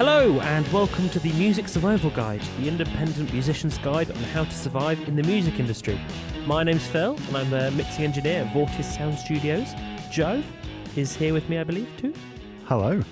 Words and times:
Hello, 0.00 0.38
and 0.42 0.64
welcome 0.68 1.08
to 1.08 1.18
the 1.18 1.32
Music 1.32 1.66
Survival 1.66 2.10
Guide, 2.10 2.40
the 2.60 2.68
independent 2.68 3.32
musician's 3.32 3.78
guide 3.78 4.08
on 4.08 4.22
how 4.32 4.44
to 4.44 4.52
survive 4.52 5.00
in 5.08 5.16
the 5.16 5.24
music 5.24 5.58
industry. 5.58 6.00
My 6.46 6.62
name's 6.62 6.86
Phil, 6.86 7.16
and 7.26 7.36
I'm 7.36 7.52
a 7.52 7.72
mixing 7.72 8.04
engineer 8.04 8.42
at 8.44 8.52
Vortis 8.52 8.84
Sound 8.84 9.18
Studios. 9.18 9.74
Joe 10.08 10.40
is 10.94 11.16
here 11.16 11.34
with 11.34 11.48
me, 11.48 11.58
I 11.58 11.64
believe, 11.64 11.88
too. 11.96 12.14
Hello, 12.66 13.02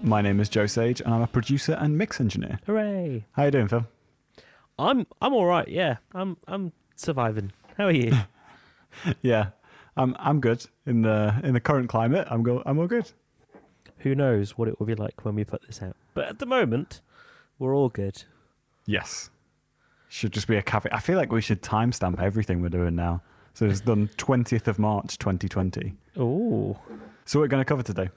my 0.00 0.22
name 0.22 0.40
is 0.40 0.48
Joe 0.48 0.64
Sage, 0.64 1.02
and 1.02 1.12
I'm 1.12 1.20
a 1.20 1.26
producer 1.26 1.74
and 1.74 1.98
mix 1.98 2.20
engineer. 2.20 2.58
Hooray! 2.64 3.26
How 3.32 3.44
you 3.44 3.50
doing, 3.50 3.68
Phil? 3.68 3.84
I'm 4.78 5.06
I'm 5.20 5.34
all 5.34 5.44
right. 5.44 5.68
Yeah, 5.68 5.98
I'm 6.14 6.38
I'm 6.48 6.72
surviving. 6.96 7.52
How 7.76 7.84
are 7.84 7.90
you? 7.90 8.16
yeah, 9.20 9.48
I'm 9.94 10.16
I'm 10.18 10.40
good 10.40 10.64
in 10.86 11.02
the 11.02 11.38
in 11.44 11.52
the 11.52 11.60
current 11.60 11.90
climate. 11.90 12.26
I'm 12.30 12.42
go 12.42 12.62
I'm 12.64 12.78
all 12.78 12.86
good. 12.86 13.12
Who 14.00 14.14
knows 14.14 14.56
what 14.58 14.68
it 14.68 14.78
will 14.78 14.86
be 14.86 14.94
like 14.94 15.24
when 15.24 15.34
we 15.34 15.44
put 15.44 15.66
this 15.66 15.82
out? 15.82 15.96
But 16.14 16.28
at 16.28 16.38
the 16.38 16.46
moment, 16.46 17.00
we're 17.58 17.74
all 17.74 17.88
good. 17.88 18.24
Yes, 18.86 19.30
should 20.08 20.32
just 20.32 20.46
be 20.46 20.56
a 20.56 20.62
caveat. 20.62 20.94
I 20.94 21.00
feel 21.00 21.16
like 21.16 21.30
we 21.32 21.40
should 21.40 21.62
timestamp 21.62 22.20
everything 22.20 22.62
we're 22.62 22.68
doing 22.68 22.96
now. 22.96 23.22
So 23.54 23.66
it's 23.66 23.80
done 23.80 24.08
20th 24.16 24.66
of 24.68 24.78
March 24.78 25.18
2020. 25.18 25.94
Oh. 26.16 26.78
So 27.24 27.38
what 27.38 27.44
we're 27.44 27.48
going 27.48 27.60
to 27.60 27.64
cover 27.64 27.82
today. 27.82 28.08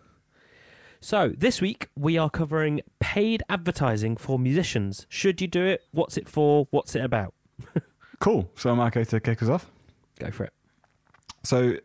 So, 1.01 1.33
this 1.37 1.59
week 1.59 1.89
we 1.97 2.17
are 2.17 2.29
covering 2.29 2.79
paid 3.01 3.43
advertising 3.49 4.15
for 4.15 4.39
musicians. 4.39 5.05
Should 5.09 5.41
you 5.41 5.47
do 5.47 5.65
it? 5.65 5.81
What's 5.91 6.15
it 6.15 6.29
for? 6.29 6.67
What's 6.71 6.95
it 6.95 7.03
about? 7.03 7.33
Cool. 8.23 8.49
So 8.55 8.69
I'm 8.69 8.79
okay 8.79 9.03
to 9.03 9.19
kick 9.19 9.43
us 9.43 9.49
off. 9.49 9.69
Go 10.17 10.31
for 10.31 10.45
it. 10.45 10.53
So 11.43 11.75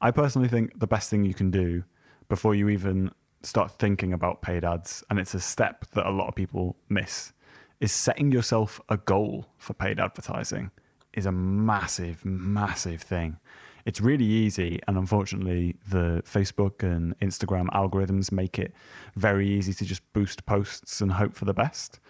I 0.00 0.10
personally 0.10 0.48
think 0.48 0.80
the 0.80 0.88
best 0.88 1.10
thing 1.10 1.24
you 1.24 1.32
can 1.32 1.52
do 1.52 1.84
before 2.32 2.54
you 2.54 2.70
even 2.70 3.10
start 3.42 3.70
thinking 3.72 4.10
about 4.10 4.40
paid 4.40 4.64
ads, 4.64 5.04
and 5.10 5.18
it's 5.18 5.34
a 5.34 5.38
step 5.38 5.84
that 5.90 6.06
a 6.06 6.10
lot 6.10 6.28
of 6.28 6.34
people 6.34 6.78
miss, 6.88 7.34
is 7.78 7.92
setting 7.92 8.32
yourself 8.32 8.80
a 8.88 8.96
goal 8.96 9.48
for 9.58 9.74
paid 9.74 10.00
advertising 10.00 10.70
is 11.12 11.26
a 11.26 11.30
massive, 11.30 12.24
massive 12.24 13.02
thing. 13.02 13.36
It's 13.84 14.00
really 14.00 14.24
easy, 14.24 14.80
and 14.88 14.96
unfortunately, 14.96 15.76
the 15.86 16.22
Facebook 16.24 16.82
and 16.82 17.18
Instagram 17.18 17.66
algorithms 17.68 18.32
make 18.32 18.58
it 18.58 18.72
very 19.14 19.46
easy 19.46 19.74
to 19.74 19.84
just 19.84 20.00
boost 20.14 20.46
posts 20.46 21.02
and 21.02 21.12
hope 21.12 21.34
for 21.34 21.44
the 21.44 21.52
best. 21.52 22.00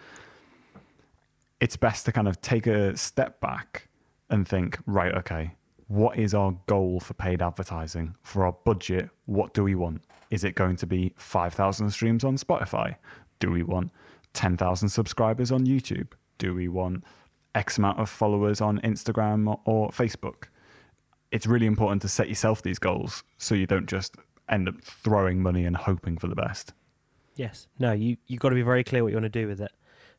It's 1.59 1.75
best 1.75 2.05
to 2.05 2.13
kind 2.13 2.29
of 2.29 2.39
take 2.39 2.65
a 2.65 2.95
step 2.95 3.41
back 3.41 3.89
and 4.29 4.47
think, 4.47 4.79
right, 4.85 5.13
okay, 5.15 5.55
what 5.93 6.17
is 6.17 6.33
our 6.33 6.55
goal 6.65 6.99
for 6.99 7.13
paid 7.13 7.39
advertising? 7.39 8.15
For 8.23 8.45
our 8.45 8.53
budget, 8.65 9.11
what 9.27 9.53
do 9.53 9.63
we 9.63 9.75
want? 9.75 10.03
Is 10.31 10.43
it 10.43 10.55
going 10.55 10.75
to 10.77 10.87
be 10.87 11.13
5,000 11.17 11.91
streams 11.91 12.23
on 12.23 12.35
Spotify? 12.35 12.95
Do 13.37 13.51
we 13.51 13.61
want 13.61 13.91
10,000 14.33 14.89
subscribers 14.89 15.51
on 15.51 15.67
YouTube? 15.67 16.07
Do 16.39 16.55
we 16.55 16.67
want 16.67 17.03
X 17.53 17.77
amount 17.77 17.99
of 17.99 18.09
followers 18.09 18.59
on 18.59 18.79
Instagram 18.79 19.59
or 19.65 19.89
Facebook? 19.89 20.45
It's 21.31 21.45
really 21.45 21.67
important 21.67 22.01
to 22.01 22.09
set 22.09 22.27
yourself 22.27 22.63
these 22.63 22.79
goals 22.79 23.23
so 23.37 23.53
you 23.53 23.67
don't 23.67 23.87
just 23.87 24.15
end 24.49 24.67
up 24.67 24.81
throwing 24.81 25.43
money 25.43 25.63
and 25.63 25.77
hoping 25.77 26.17
for 26.17 26.25
the 26.27 26.35
best. 26.35 26.73
Yes. 27.35 27.67
No, 27.77 27.91
you 27.91 28.17
you've 28.25 28.39
got 28.39 28.49
to 28.49 28.55
be 28.55 28.63
very 28.63 28.83
clear 28.83 29.03
what 29.03 29.09
you 29.09 29.17
want 29.17 29.31
to 29.31 29.41
do 29.41 29.47
with 29.47 29.61
it. 29.61 29.71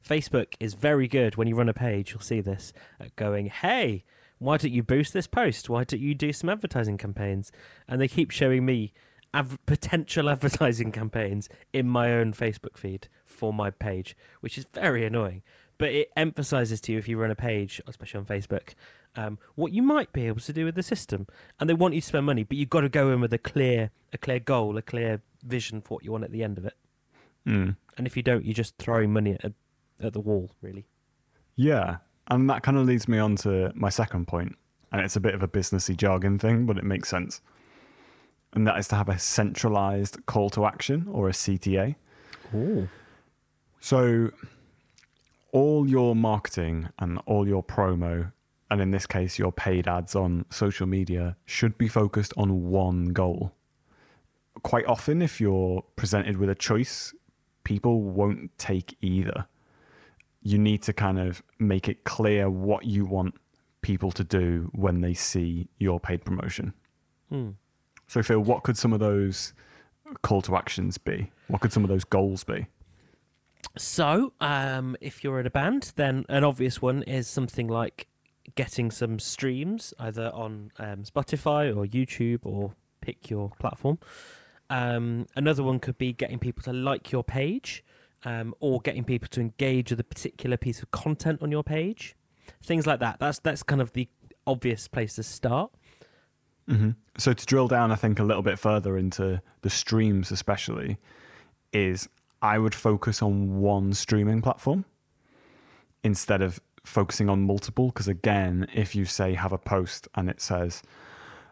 Facebook 0.09 0.55
is 0.61 0.75
very 0.75 1.09
good 1.09 1.35
when 1.35 1.49
you 1.49 1.57
run 1.57 1.69
a 1.69 1.75
page, 1.75 2.13
you'll 2.13 2.21
see 2.21 2.41
this, 2.41 2.73
at 3.01 3.17
going, 3.17 3.47
hey, 3.47 4.05
why 4.45 4.57
don't 4.57 4.73
you 4.73 4.83
boost 4.83 5.13
this 5.13 5.27
post? 5.27 5.69
Why 5.69 5.85
don't 5.85 6.01
you 6.01 6.15
do 6.15 6.33
some 6.33 6.51
advertising 6.51 6.99
campaigns? 6.99 7.51
And 7.89 8.01
they 8.01 8.09
keep 8.09 8.31
showing 8.31 8.65
me 8.65 8.93
av- 9.35 9.59
potential 9.67 10.29
advertising 10.31 10.93
campaigns 10.93 11.49
in 11.73 11.89
my 11.89 12.13
own 12.13 12.33
Facebook 12.33 12.77
feed 12.77 13.09
for 13.25 13.53
my 13.53 13.71
page, 13.71 14.17
which 14.41 14.59
is 14.59 14.67
very 14.73 15.05
annoying. 15.05 15.43
But 15.77 15.91
it 15.91 16.11
emphasizes 16.17 16.81
to 16.83 16.93
you 16.93 16.99
if 16.99 17.09
you 17.09 17.19
run 17.19 17.31
a 17.31 17.37
page, 17.37 17.81
especially 17.87 18.19
on 18.19 18.27
Facebook, 18.27 18.75
um, 19.17 19.39
what 19.55 19.73
you 19.73 19.83
might 19.83 20.13
be 20.13 20.27
able 20.27 20.41
to 20.41 20.53
do 20.53 20.65
with 20.65 20.77
the 20.77 20.83
system. 20.83 21.27
And 21.59 21.69
they 21.69 21.75
want 21.75 21.95
you 21.95 22.01
to 22.01 22.07
spend 22.07 22.27
money, 22.27 22.45
but 22.45 22.57
you've 22.57 22.71
got 22.71 22.83
to 22.83 22.89
go 22.89 23.11
in 23.11 23.21
with 23.21 23.33
a 23.33 23.39
clear, 23.39 23.91
a 24.13 24.19
clear 24.19 24.39
goal, 24.39 24.77
a 24.77 24.83
clear 24.83 25.21
vision 25.43 25.81
for 25.81 25.95
what 25.95 26.05
you 26.05 26.13
want 26.13 26.25
at 26.25 26.33
the 26.33 26.45
end 26.45 26.59
of 26.59 26.65
it. 26.65 26.75
Mm. 27.47 27.77
And 27.97 28.07
if 28.07 28.17
you 28.17 28.23
don't, 28.23 28.45
you're 28.45 28.55
just 28.55 28.77
throwing 28.79 29.13
money 29.13 29.37
at, 29.43 29.53
at 30.01 30.13
the 30.13 30.21
wall, 30.21 30.51
really. 30.63 30.87
Yeah. 31.57 31.97
And 32.29 32.49
that 32.49 32.63
kind 32.63 32.77
of 32.77 32.87
leads 32.87 33.07
me 33.07 33.19
on 33.19 33.37
to 33.37 33.73
my 33.75 33.91
second 33.91 34.27
point, 34.27 34.57
And 34.93 35.03
it's 35.03 35.17
a 35.17 35.21
bit 35.21 35.35
of 35.35 35.43
a 35.43 35.49
businessy 35.49 35.97
jargon 35.97 36.39
thing, 36.39 36.67
but 36.67 36.79
it 36.79 36.85
makes 36.85 37.09
sense. 37.09 37.41
And 38.53 38.67
that 38.67 38.79
is 38.79 38.87
to 38.89 38.95
have 38.95 39.09
a 39.09 39.19
centralized 39.19 40.25
call 40.27 40.51
to 40.51 40.65
action 40.65 41.09
or 41.11 41.29
a 41.29 41.33
CTA. 41.33 41.97
Ooh. 42.55 42.89
So 43.81 44.31
all 45.51 45.89
your 45.89 46.15
marketing 46.15 46.89
and 46.99 47.19
all 47.27 47.47
your 47.47 47.63
promo, 47.63 48.33
and 48.71 48.81
in 48.81 48.93
this 48.93 49.07
case, 49.07 49.39
your 49.39 49.53
paid 49.53 49.89
ads 49.89 50.15
on 50.15 50.47
social 50.51 50.87
media, 50.87 51.37
should 51.45 51.77
be 51.77 51.89
focused 51.89 52.33
on 52.37 52.71
one 52.71 53.07
goal. 53.07 53.53
Quite 54.63 54.87
often, 54.87 55.21
if 55.21 55.41
you're 55.41 55.83
presented 55.97 56.37
with 56.37 56.49
a 56.49 56.55
choice, 56.55 57.13
people 57.65 58.03
won't 58.03 58.57
take 58.59 58.97
either. 59.01 59.47
You 60.45 60.59
need 60.59 60.83
to 60.83 60.93
kind 60.93 61.19
of 61.19 61.43
make 61.59 61.89
it 61.89 62.05
clear 62.05 62.49
what 62.49 62.85
you 62.85 63.05
want 63.05 63.35
people 63.83 64.13
to 64.13 64.23
do 64.23 64.71
when 64.73 65.01
they 65.01 65.15
see 65.15 65.69
your 65.79 65.99
paid 65.99 66.25
promotion. 66.25 66.73
Hmm. 67.29 67.51
So, 68.07 68.23
Phil, 68.23 68.41
what 68.41 68.63
could 68.63 68.79
some 68.79 68.93
of 68.93 69.01
those 69.01 69.53
call 70.23 70.43
to 70.43 70.57
actions 70.57 70.99
be? 70.99 71.33
What 71.49 71.61
could 71.61 71.73
some 71.73 71.83
of 71.83 71.91
those 71.91 72.05
goals 72.05 72.45
be? 72.45 72.67
So, 73.77 74.33
um, 74.41 74.97
if 75.01 75.25
you're 75.25 75.41
in 75.41 75.47
a 75.47 75.51
band, 75.51 75.93
then 75.97 76.25
an 76.29 76.45
obvious 76.45 76.81
one 76.81 77.03
is 77.03 77.27
something 77.27 77.67
like 77.67 78.07
getting 78.55 78.91
some 78.91 79.19
streams 79.19 79.93
either 79.99 80.31
on 80.35 80.71
um, 80.79 81.03
Spotify 81.03 81.75
or 81.75 81.87
YouTube 81.87 82.41
or 82.45 82.75
pick 83.01 83.31
your 83.31 83.51
platform. 83.59 83.99
Um, 84.71 85.27
another 85.35 85.63
one 85.63 85.79
could 85.81 85.99
be 85.99 86.13
getting 86.13 86.39
people 86.39 86.63
to 86.65 86.73
like 86.73 87.11
your 87.11 87.25
page 87.25 87.85
um, 88.25 88.55
or 88.61 88.81
getting 88.81 89.05
people 89.05 89.29
to 89.29 89.41
engage 89.41 89.91
with 89.91 90.01
a 90.01 90.05
particular 90.05 90.57
piece 90.57 90.83
of 90.83 90.91
content 90.91 91.43
on 91.43 91.51
your 91.51 91.63
page. 91.63 92.17
Things 92.63 92.87
like 92.87 93.01
that. 93.01 93.19
That's 93.21 93.39
that's 93.39 93.63
kind 93.63 93.81
of 93.81 93.93
the 93.93 94.09
obvious 94.47 94.89
place 94.89 95.15
to 95.17 95.23
start. 95.23 95.73
Mm-hmm. 96.69 96.91
So 97.19 97.33
to 97.33 97.47
drill 97.47 97.69
down, 97.69 97.93
I 97.93 97.97
think 97.97 98.19
a 98.19 98.25
little 98.25 98.43
bit 98.43 98.59
further 98.59 98.97
into 98.97 99.43
the 99.63 99.71
streams, 99.71 100.31
especially, 100.31 100.99
is 101.73 102.09
I 102.41 102.59
would 102.59 102.75
focus 102.75 103.23
on 103.23 103.61
one 103.61 103.93
streaming 103.93 104.43
platform 104.43 104.85
instead 106.03 106.43
of 106.43 106.61
focusing 106.85 107.29
on 107.29 107.43
multiple. 107.43 107.87
Because 107.87 108.09
again, 108.09 108.67
if 108.75 108.95
you 108.95 109.05
say 109.05 109.35
have 109.35 109.53
a 109.53 109.59
post 109.59 110.09
and 110.15 110.31
it 110.31 110.41
says, 110.41 110.83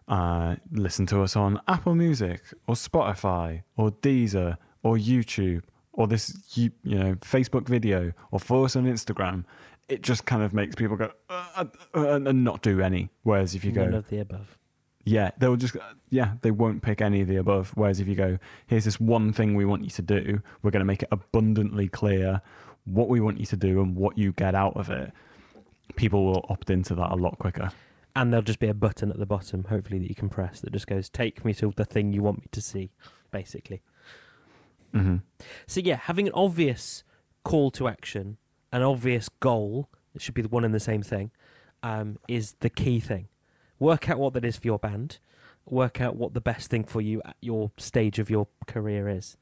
uh, 0.08 0.56
listen 0.70 1.06
to 1.06 1.22
us 1.22 1.36
on 1.36 1.60
Apple 1.68 1.94
Music 1.94 2.42
or 2.66 2.74
Spotify 2.74 3.62
or 3.76 3.90
Deezer 3.90 4.56
or 4.82 4.96
YouTube 4.96 5.62
or 5.92 6.06
this 6.06 6.34
you, 6.56 6.70
you 6.82 6.98
know 6.98 7.14
Facebook 7.16 7.68
video 7.68 8.12
or 8.30 8.38
follow 8.40 8.64
us 8.64 8.76
on 8.76 8.84
Instagram, 8.84 9.44
it 9.88 10.02
just 10.02 10.24
kind 10.24 10.42
of 10.42 10.52
makes 10.52 10.74
people 10.74 10.96
go 10.96 11.12
uh, 11.28 11.64
uh, 11.94 12.08
and 12.14 12.44
not 12.44 12.62
do 12.62 12.80
any. 12.80 13.10
Whereas 13.22 13.54
if 13.54 13.64
you 13.64 13.72
None 13.72 13.90
go 13.90 13.98
of 13.98 14.08
the 14.08 14.18
above. 14.20 14.58
yeah, 15.04 15.30
they'll 15.38 15.56
just 15.56 15.76
yeah, 16.10 16.34
they 16.42 16.50
won't 16.50 16.82
pick 16.82 17.00
any 17.00 17.20
of 17.22 17.28
the 17.28 17.36
above. 17.36 17.72
Whereas 17.74 18.00
if 18.00 18.08
you 18.08 18.14
go, 18.14 18.38
here's 18.66 18.84
this 18.84 19.00
one 19.00 19.32
thing 19.32 19.54
we 19.54 19.64
want 19.64 19.84
you 19.84 19.90
to 19.90 20.02
do, 20.02 20.42
we're 20.62 20.70
going 20.70 20.80
to 20.80 20.86
make 20.86 21.02
it 21.02 21.08
abundantly 21.12 21.88
clear 21.88 22.40
what 22.84 23.08
we 23.08 23.20
want 23.20 23.38
you 23.38 23.46
to 23.46 23.56
do 23.56 23.80
and 23.80 23.94
what 23.94 24.18
you 24.18 24.32
get 24.32 24.54
out 24.54 24.76
of 24.76 24.90
it. 24.90 25.12
People 25.96 26.24
will 26.24 26.46
opt 26.48 26.70
into 26.70 26.94
that 26.94 27.10
a 27.12 27.16
lot 27.16 27.38
quicker. 27.38 27.70
And 28.14 28.32
there'll 28.32 28.42
just 28.42 28.58
be 28.58 28.68
a 28.68 28.74
button 28.74 29.10
at 29.10 29.18
the 29.18 29.26
bottom, 29.26 29.64
hopefully, 29.64 29.98
that 29.98 30.08
you 30.08 30.14
can 30.14 30.28
press 30.28 30.60
that 30.60 30.72
just 30.72 30.86
goes, 30.86 31.08
take 31.08 31.44
me 31.44 31.54
to 31.54 31.72
the 31.76 31.84
thing 31.84 32.12
you 32.12 32.22
want 32.22 32.38
me 32.40 32.46
to 32.52 32.60
see, 32.60 32.90
basically. 33.30 33.82
Hmm 34.92 35.16
So 35.66 35.80
yeah, 35.80 35.96
having 35.96 36.26
an 36.26 36.34
obvious 36.34 37.04
call 37.44 37.70
to 37.72 37.88
action, 37.88 38.36
an 38.72 38.82
obvious 38.82 39.28
goal, 39.28 39.88
it 40.14 40.22
should 40.22 40.34
be 40.34 40.42
the 40.42 40.48
one 40.48 40.64
and 40.64 40.74
the 40.74 40.80
same 40.80 41.02
thing, 41.02 41.30
um, 41.82 42.18
is 42.28 42.54
the 42.60 42.70
key 42.70 43.00
thing. 43.00 43.28
Work 43.78 44.08
out 44.08 44.18
what 44.18 44.32
that 44.34 44.44
is 44.44 44.56
for 44.56 44.66
your 44.66 44.78
band. 44.78 45.18
Work 45.66 46.00
out 46.00 46.16
what 46.16 46.34
the 46.34 46.40
best 46.40 46.70
thing 46.70 46.84
for 46.84 47.00
you 47.00 47.20
at 47.24 47.36
your 47.40 47.72
stage 47.76 48.18
of 48.18 48.30
your 48.30 48.46
career 48.66 49.08
is. 49.08 49.36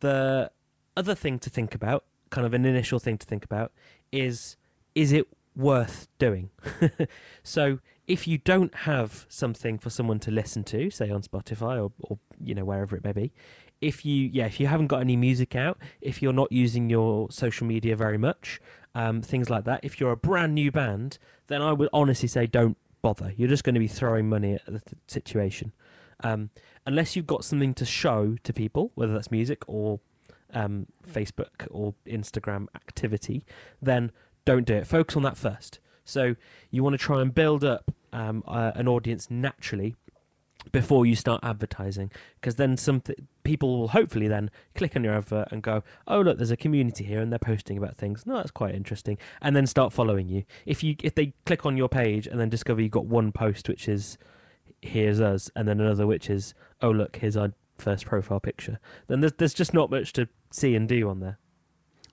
The 0.00 0.50
other 0.96 1.14
thing 1.14 1.38
to 1.40 1.50
think 1.50 1.74
about, 1.74 2.04
kind 2.30 2.46
of 2.46 2.54
an 2.54 2.64
initial 2.64 2.98
thing 2.98 3.18
to 3.18 3.26
think 3.26 3.44
about, 3.44 3.72
is 4.12 4.56
is 4.94 5.12
it 5.12 5.28
worth 5.56 6.08
doing? 6.18 6.50
so 7.42 7.78
if 8.06 8.26
you 8.26 8.38
don't 8.38 8.74
have 8.74 9.26
something 9.28 9.78
for 9.78 9.90
someone 9.90 10.18
to 10.20 10.30
listen 10.30 10.64
to, 10.64 10.90
say 10.90 11.10
on 11.10 11.22
Spotify 11.22 11.82
or, 11.82 11.92
or 12.00 12.18
you 12.42 12.54
know 12.54 12.64
wherever 12.64 12.96
it 12.96 13.04
may 13.04 13.12
be, 13.12 13.32
if 13.80 14.04
you 14.04 14.28
yeah 14.32 14.46
if 14.46 14.58
you 14.58 14.66
haven't 14.66 14.88
got 14.88 15.00
any 15.00 15.16
music 15.16 15.54
out 15.54 15.78
if 16.00 16.20
you're 16.20 16.32
not 16.32 16.50
using 16.50 16.90
your 16.90 17.30
social 17.30 17.66
media 17.66 17.94
very 17.96 18.18
much 18.18 18.60
um, 18.94 19.22
things 19.22 19.48
like 19.48 19.64
that 19.64 19.80
if 19.82 20.00
you're 20.00 20.12
a 20.12 20.16
brand 20.16 20.54
new 20.54 20.70
band 20.70 21.18
then 21.46 21.62
i 21.62 21.72
would 21.72 21.88
honestly 21.92 22.28
say 22.28 22.46
don't 22.46 22.76
bother 23.02 23.32
you're 23.36 23.48
just 23.48 23.62
going 23.62 23.74
to 23.74 23.80
be 23.80 23.88
throwing 23.88 24.28
money 24.28 24.54
at 24.54 24.66
the 24.66 24.80
th- 24.80 24.96
situation 25.06 25.72
um, 26.24 26.50
unless 26.84 27.14
you've 27.14 27.28
got 27.28 27.44
something 27.44 27.74
to 27.74 27.84
show 27.84 28.36
to 28.42 28.52
people 28.52 28.90
whether 28.96 29.12
that's 29.12 29.30
music 29.30 29.62
or 29.68 30.00
um, 30.52 30.86
Facebook 31.06 31.66
or 31.70 31.94
Instagram 32.06 32.66
activity, 32.74 33.44
then 33.80 34.12
don't 34.44 34.66
do 34.66 34.74
it. 34.74 34.86
Focus 34.86 35.16
on 35.16 35.22
that 35.22 35.36
first. 35.36 35.78
So 36.04 36.36
you 36.70 36.82
want 36.82 36.94
to 36.94 36.98
try 36.98 37.20
and 37.20 37.34
build 37.34 37.64
up 37.64 37.92
uh, 38.12 38.32
an 38.46 38.88
audience 38.88 39.30
naturally 39.30 39.94
before 40.72 41.06
you 41.06 41.14
start 41.14 41.40
advertising 41.42 42.10
because 42.40 42.56
then 42.56 42.76
some 42.76 43.02
people 43.44 43.78
will 43.78 43.88
hopefully 43.88 44.28
then 44.28 44.50
click 44.74 44.94
on 44.96 45.04
your 45.04 45.14
advert 45.14 45.48
and 45.50 45.62
go 45.62 45.82
oh 46.06 46.20
look 46.20 46.36
there's 46.36 46.50
a 46.50 46.56
community 46.56 47.04
here 47.04 47.20
and 47.20 47.32
they're 47.32 47.38
posting 47.38 47.78
about 47.78 47.96
things. 47.96 48.26
No 48.26 48.36
that's 48.36 48.50
quite 48.50 48.74
interesting. 48.74 49.18
And 49.40 49.56
then 49.56 49.66
start 49.66 49.92
following 49.92 50.28
you. 50.28 50.44
If 50.66 50.82
you 50.82 50.96
if 51.02 51.14
they 51.14 51.34
click 51.46 51.64
on 51.66 51.76
your 51.76 51.88
page 51.88 52.26
and 52.26 52.40
then 52.40 52.48
discover 52.48 52.80
you've 52.80 52.90
got 52.90 53.06
one 53.06 53.32
post 53.32 53.68
which 53.68 53.88
is 53.88 54.18
here's 54.82 55.20
us 55.20 55.50
and 55.56 55.66
then 55.66 55.80
another 55.80 56.06
which 56.06 56.30
is 56.30 56.54
oh 56.82 56.90
look 56.90 57.16
here's 57.16 57.36
our 57.36 57.52
first 57.78 58.06
profile 58.06 58.40
picture 58.40 58.78
then 59.06 59.20
there's, 59.20 59.32
there's 59.38 59.54
just 59.54 59.74
not 59.74 59.90
much 59.90 60.12
to 60.12 60.28
see 60.50 60.74
and 60.74 60.88
do 60.88 61.08
on 61.08 61.20
there. 61.20 61.38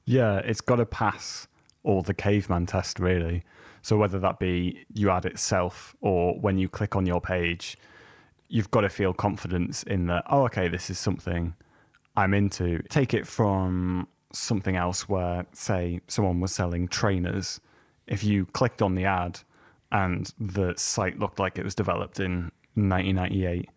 Yeah 0.06 0.38
it's 0.38 0.62
got 0.62 0.78
to 0.78 0.86
pass 0.86 1.48
all 1.84 2.01
the 2.01 2.13
caveman 2.13 2.66
test 2.66 3.00
really. 3.00 3.44
So 3.81 3.98
whether 3.98 4.19
that 4.19 4.40
be 4.40 4.86
you 4.94 5.12
ad 5.12 5.25
itself 5.25 5.96
or 6.01 6.40
when 6.40 6.58
you 6.58 6.68
click 6.68 6.96
on 6.96 7.06
your 7.06 7.22
page 7.22 7.78
you've 8.48 8.72
got 8.72 8.82
to 8.82 8.90
feel 8.90 9.14
confidence 9.14 9.84
in 9.84 10.08
that, 10.08 10.24
oh, 10.30 10.44
okay, 10.46 10.68
this 10.68 10.90
is 10.90 11.00
something 11.00 11.56
I'm 12.16 12.34
into. 12.34 12.82
Take 12.90 13.14
it 13.14 13.28
from 13.28 14.08
something 14.32 14.76
else 14.76 15.10
where, 15.10 15.46
say, 15.54 16.02
someone 16.08 16.40
was 16.40 16.52
selling 16.52 16.88
trainers. 16.88 17.60
If 18.08 18.24
you 18.24 18.46
clicked 18.48 18.82
on 18.82 18.96
the 18.96 19.06
ad 19.06 19.40
and 19.92 20.32
the 20.40 20.74
site 20.78 21.20
looked 21.20 21.40
like 21.40 21.58
it 21.58 21.64
was 21.64 21.76
developed 21.76 22.20
in 22.20 22.52
1998 22.76 23.70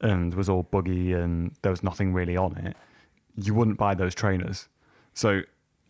and 0.00 0.34
was 0.34 0.48
all 0.48 0.64
buggy 0.64 1.12
and 1.12 1.52
there 1.62 1.70
was 1.70 1.82
nothing 1.82 2.12
really 2.12 2.36
on 2.36 2.56
it, 2.58 2.76
you 3.36 3.54
wouldn't 3.54 3.78
buy 3.78 3.94
those 3.94 4.14
trainers. 4.14 4.68
So 5.14 5.42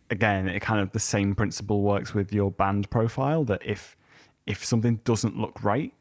again, 0.09 0.47
it 0.47 0.61
kind 0.61 0.79
of 0.79 0.91
the 0.91 0.99
same 0.99 1.35
principle 1.35 1.81
works 1.81 2.13
with 2.13 2.33
your 2.33 2.51
band 2.51 2.89
profile 2.89 3.43
that 3.45 3.61
if 3.65 3.95
if 4.45 4.63
something 4.65 4.99
doesn't 5.05 5.37
look 5.37 5.63
right, 5.63 5.93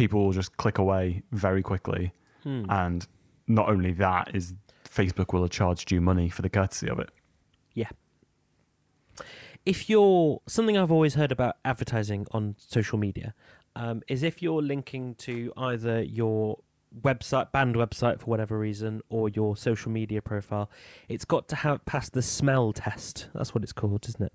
people 0.00 0.24
will 0.24 0.32
just 0.32 0.56
click 0.56 0.78
away 0.78 1.22
very 1.30 1.62
quickly. 1.62 2.14
Hmm. 2.42 2.64
And 2.70 3.06
not 3.46 3.68
only 3.68 3.92
that 3.92 4.34
is 4.34 4.54
Facebook 4.88 5.34
will 5.34 5.42
have 5.42 5.50
charged 5.50 5.92
you 5.92 6.00
money 6.00 6.30
for 6.30 6.40
the 6.40 6.48
courtesy 6.48 6.88
of 6.88 6.98
it. 6.98 7.10
Yeah. 7.74 7.90
If 9.66 9.90
you're 9.90 10.40
something 10.46 10.78
I've 10.78 10.90
always 10.90 11.14
heard 11.16 11.30
about 11.30 11.56
advertising 11.66 12.26
on 12.30 12.54
social 12.56 12.96
media 12.96 13.34
um, 13.76 14.00
is 14.08 14.22
if 14.22 14.40
you're 14.40 14.62
linking 14.62 15.16
to 15.16 15.52
either 15.58 16.02
your 16.02 16.60
website, 17.02 17.52
band 17.52 17.76
website 17.76 18.20
for 18.20 18.26
whatever 18.26 18.58
reason, 18.58 19.02
or 19.10 19.28
your 19.28 19.54
social 19.54 19.92
media 19.92 20.22
profile, 20.22 20.70
it's 21.10 21.26
got 21.26 21.46
to 21.48 21.56
have 21.56 21.84
passed 21.84 22.14
the 22.14 22.22
smell 22.22 22.72
test. 22.72 23.28
That's 23.34 23.54
what 23.54 23.62
it's 23.62 23.74
called, 23.74 24.06
isn't 24.08 24.22
it? 24.22 24.32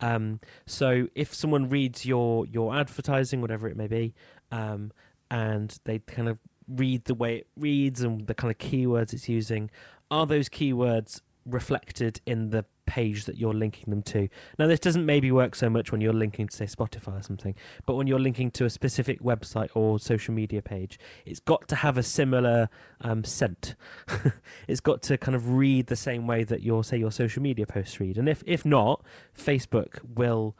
Um, 0.00 0.40
so 0.66 1.08
if 1.14 1.34
someone 1.34 1.70
reads 1.70 2.04
your 2.04 2.46
your 2.46 2.76
advertising, 2.76 3.40
whatever 3.40 3.66
it 3.66 3.76
may 3.78 3.86
be, 3.86 4.14
um, 4.52 4.92
and 5.30 5.78
they 5.84 5.98
kind 6.00 6.28
of 6.28 6.38
read 6.68 7.04
the 7.04 7.14
way 7.14 7.36
it 7.36 7.46
reads 7.56 8.02
and 8.02 8.26
the 8.26 8.34
kind 8.34 8.50
of 8.50 8.58
keywords 8.58 9.12
it's 9.12 9.28
using. 9.28 9.70
Are 10.10 10.26
those 10.26 10.48
keywords 10.48 11.20
reflected 11.44 12.20
in 12.26 12.50
the 12.50 12.64
page 12.86 13.24
that 13.24 13.36
you're 13.36 13.54
linking 13.54 13.90
them 13.90 14.02
to? 14.02 14.28
Now, 14.58 14.66
this 14.66 14.80
doesn't 14.80 15.04
maybe 15.04 15.30
work 15.30 15.54
so 15.54 15.68
much 15.70 15.92
when 15.92 16.00
you're 16.00 16.12
linking 16.12 16.48
to, 16.48 16.56
say, 16.56 16.66
Spotify 16.66 17.20
or 17.20 17.22
something, 17.22 17.54
but 17.84 17.94
when 17.94 18.06
you're 18.06 18.20
linking 18.20 18.50
to 18.52 18.64
a 18.64 18.70
specific 18.70 19.20
website 19.20 19.70
or 19.74 19.98
social 19.98 20.34
media 20.34 20.62
page, 20.62 20.98
it's 21.24 21.40
got 21.40 21.68
to 21.68 21.76
have 21.76 21.98
a 21.98 22.02
similar 22.02 22.68
um, 23.00 23.24
scent. 23.24 23.74
it's 24.68 24.80
got 24.80 25.02
to 25.02 25.16
kind 25.16 25.34
of 25.34 25.50
read 25.50 25.86
the 25.86 25.96
same 25.96 26.26
way 26.26 26.44
that 26.44 26.62
your, 26.62 26.84
say, 26.84 26.96
your 26.96 27.12
social 27.12 27.42
media 27.42 27.66
posts 27.66 28.00
read. 28.00 28.18
And 28.18 28.28
if, 28.28 28.42
if 28.46 28.64
not, 28.64 29.04
Facebook 29.36 29.98
will. 30.14 30.56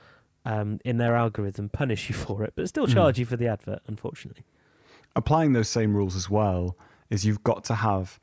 Um, 0.49 0.79
in 0.85 0.99
their 0.99 1.17
algorithm, 1.17 1.71
punish 1.71 2.09
you 2.09 2.15
for 2.15 2.45
it, 2.45 2.53
but 2.55 2.69
still 2.69 2.87
hmm. 2.87 2.93
charge 2.93 3.17
mm. 3.17 3.19
you 3.19 3.25
for 3.25 3.37
the 3.37 3.49
advert, 3.49 3.81
unfortunately 3.89 4.45
applying 5.17 5.55
those 5.55 5.69
same 5.69 5.97
rules 5.97 6.15
as 6.15 6.31
well 6.31 6.77
is 7.11 7.25
you've 7.25 7.43
got 7.43 7.65
to 7.65 7.75
have 7.75 8.21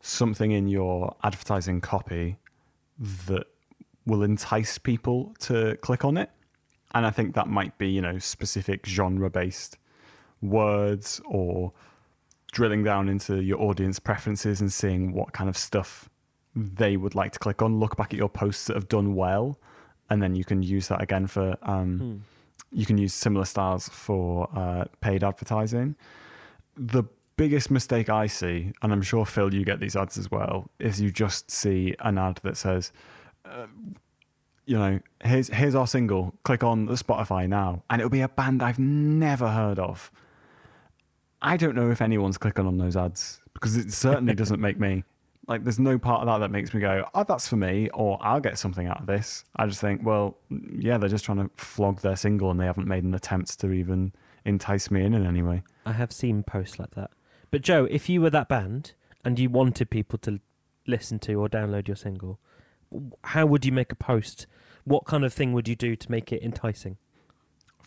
something 0.00 0.52
in 0.52 0.68
your 0.68 1.16
advertising 1.24 1.80
copy 1.80 2.36
that 2.98 3.46
will 4.06 4.22
entice 4.22 4.78
people 4.78 5.34
to 5.40 5.76
click 5.80 6.04
on 6.04 6.16
it. 6.16 6.30
And 6.94 7.06
I 7.06 7.10
think 7.10 7.34
that 7.34 7.48
might 7.48 7.76
be, 7.78 7.88
you 7.88 8.02
know, 8.02 8.18
specific 8.18 8.86
genre 8.86 9.30
based 9.30 9.78
words 10.42 11.20
or 11.24 11.72
drilling 12.52 12.84
down 12.84 13.08
into 13.08 13.42
your 13.42 13.60
audience 13.60 13.98
preferences 13.98 14.60
and 14.60 14.72
seeing 14.72 15.12
what 15.12 15.32
kind 15.32 15.48
of 15.48 15.56
stuff 15.56 16.08
they 16.54 16.96
would 16.96 17.14
like 17.14 17.32
to 17.32 17.38
click 17.38 17.62
on. 17.62 17.80
Look 17.80 17.96
back 17.96 18.12
at 18.12 18.18
your 18.18 18.28
posts 18.28 18.66
that 18.66 18.76
have 18.76 18.88
done 18.88 19.14
well, 19.16 19.58
and 20.10 20.22
then 20.22 20.36
you 20.36 20.44
can 20.44 20.62
use 20.62 20.86
that 20.88 21.02
again 21.02 21.26
for. 21.26 21.56
Um, 21.62 21.98
hmm. 21.98 22.16
You 22.70 22.86
can 22.86 22.98
use 22.98 23.14
similar 23.14 23.44
styles 23.44 23.88
for 23.88 24.48
uh, 24.54 24.84
paid 25.00 25.22
advertising 25.22 25.94
the 26.76 27.04
biggest 27.36 27.70
mistake 27.70 28.08
I 28.08 28.26
see, 28.26 28.72
and 28.82 28.92
I'm 28.92 29.02
sure 29.02 29.26
Phil, 29.26 29.52
you 29.52 29.64
get 29.64 29.80
these 29.80 29.96
ads 29.96 30.18
as 30.18 30.30
well, 30.30 30.70
is 30.78 31.00
you 31.00 31.10
just 31.10 31.50
see 31.50 31.94
an 32.00 32.18
ad 32.18 32.40
that 32.42 32.56
says, 32.56 32.92
uh, 33.44 33.66
you 34.66 34.78
know, 34.78 35.00
here's 35.22 35.48
here's 35.48 35.74
our 35.74 35.86
single. 35.86 36.34
Click 36.42 36.64
on 36.64 36.86
the 36.86 36.94
Spotify 36.94 37.48
now, 37.48 37.82
and 37.90 38.00
it'll 38.00 38.10
be 38.10 38.22
a 38.22 38.28
band 38.28 38.62
I've 38.62 38.78
never 38.78 39.48
heard 39.48 39.78
of. 39.78 40.10
I 41.42 41.56
don't 41.56 41.74
know 41.74 41.90
if 41.90 42.00
anyone's 42.00 42.38
clicking 42.38 42.66
on 42.66 42.78
those 42.78 42.96
ads 42.96 43.40
because 43.52 43.76
it 43.76 43.92
certainly 43.92 44.34
doesn't 44.42 44.60
make 44.60 44.78
me 44.78 45.04
like. 45.46 45.64
There's 45.64 45.78
no 45.78 45.98
part 45.98 46.22
of 46.22 46.26
that 46.26 46.38
that 46.38 46.50
makes 46.50 46.72
me 46.72 46.80
go, 46.80 47.06
"Oh, 47.14 47.24
that's 47.24 47.46
for 47.46 47.56
me," 47.56 47.90
or 47.92 48.18
"I'll 48.22 48.40
get 48.40 48.58
something 48.58 48.86
out 48.86 49.00
of 49.00 49.06
this." 49.06 49.44
I 49.56 49.66
just 49.66 49.80
think, 49.80 50.00
well, 50.02 50.38
yeah, 50.78 50.96
they're 50.96 51.10
just 51.10 51.26
trying 51.26 51.38
to 51.38 51.50
flog 51.56 52.00
their 52.00 52.16
single, 52.16 52.50
and 52.50 52.58
they 52.58 52.66
haven't 52.66 52.88
made 52.88 53.04
an 53.04 53.14
attempt 53.14 53.60
to 53.60 53.70
even 53.70 54.14
entice 54.44 54.90
me 54.90 55.04
in 55.04 55.14
in 55.14 55.26
any 55.26 55.42
way. 55.42 55.62
I 55.86 55.92
have 55.92 56.12
seen 56.12 56.42
posts 56.42 56.78
like 56.78 56.94
that. 56.94 57.10
But 57.50 57.62
Joe, 57.62 57.86
if 57.90 58.08
you 58.08 58.20
were 58.20 58.30
that 58.30 58.48
band 58.48 58.92
and 59.24 59.38
you 59.38 59.48
wanted 59.48 59.90
people 59.90 60.18
to 60.20 60.40
listen 60.86 61.18
to 61.20 61.34
or 61.34 61.48
download 61.48 61.88
your 61.88 61.96
single, 61.96 62.38
how 63.24 63.46
would 63.46 63.64
you 63.64 63.72
make 63.72 63.92
a 63.92 63.96
post? 63.96 64.46
What 64.84 65.04
kind 65.04 65.24
of 65.24 65.32
thing 65.32 65.52
would 65.52 65.68
you 65.68 65.76
do 65.76 65.96
to 65.96 66.10
make 66.10 66.32
it 66.32 66.42
enticing? 66.42 66.98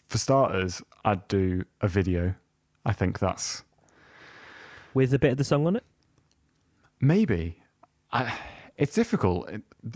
For 0.07 0.17
starters, 0.17 0.81
I'd 1.03 1.27
do 1.27 1.65
a 1.81 1.87
video. 1.87 2.35
I 2.85 2.93
think 2.93 3.19
that's 3.19 3.63
with 4.93 5.13
a 5.13 5.19
bit 5.19 5.31
of 5.33 5.37
the 5.37 5.43
song 5.43 5.67
on 5.67 5.75
it. 5.75 5.83
Maybe. 6.99 7.61
I, 8.11 8.33
it's 8.77 8.95
difficult. 8.95 9.49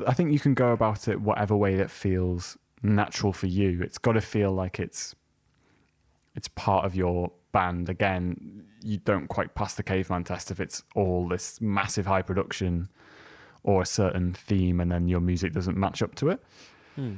I 0.05 0.13
think 0.13 0.31
you 0.31 0.39
can 0.39 0.53
go 0.53 0.71
about 0.73 1.07
it 1.07 1.21
whatever 1.21 1.55
way 1.55 1.75
that 1.77 1.89
feels 1.89 2.57
natural 2.83 3.31
for 3.33 3.47
you. 3.47 3.81
It's 3.81 3.97
got 3.97 4.13
to 4.13 4.21
feel 4.21 4.51
like 4.51 4.79
it's 4.79 5.15
it's 6.35 6.47
part 6.49 6.85
of 6.85 6.95
your 6.95 7.31
band, 7.51 7.89
again, 7.89 8.63
you 8.83 8.97
don't 8.97 9.27
quite 9.27 9.53
pass 9.53 9.75
the 9.75 9.83
caveman 9.83 10.23
test 10.23 10.51
if 10.51 10.59
it's 10.59 10.83
all 10.95 11.27
this 11.27 11.61
massive 11.61 12.05
high 12.05 12.21
production 12.21 12.89
or 13.63 13.81
a 13.81 13.85
certain 13.85 14.33
theme 14.33 14.79
and 14.79 14.91
then 14.91 15.07
your 15.07 15.19
music 15.19 15.53
doesn't 15.53 15.77
match 15.77 16.01
up 16.01 16.15
to 16.15 16.29
it. 16.29 16.43
Hmm. 16.95 17.15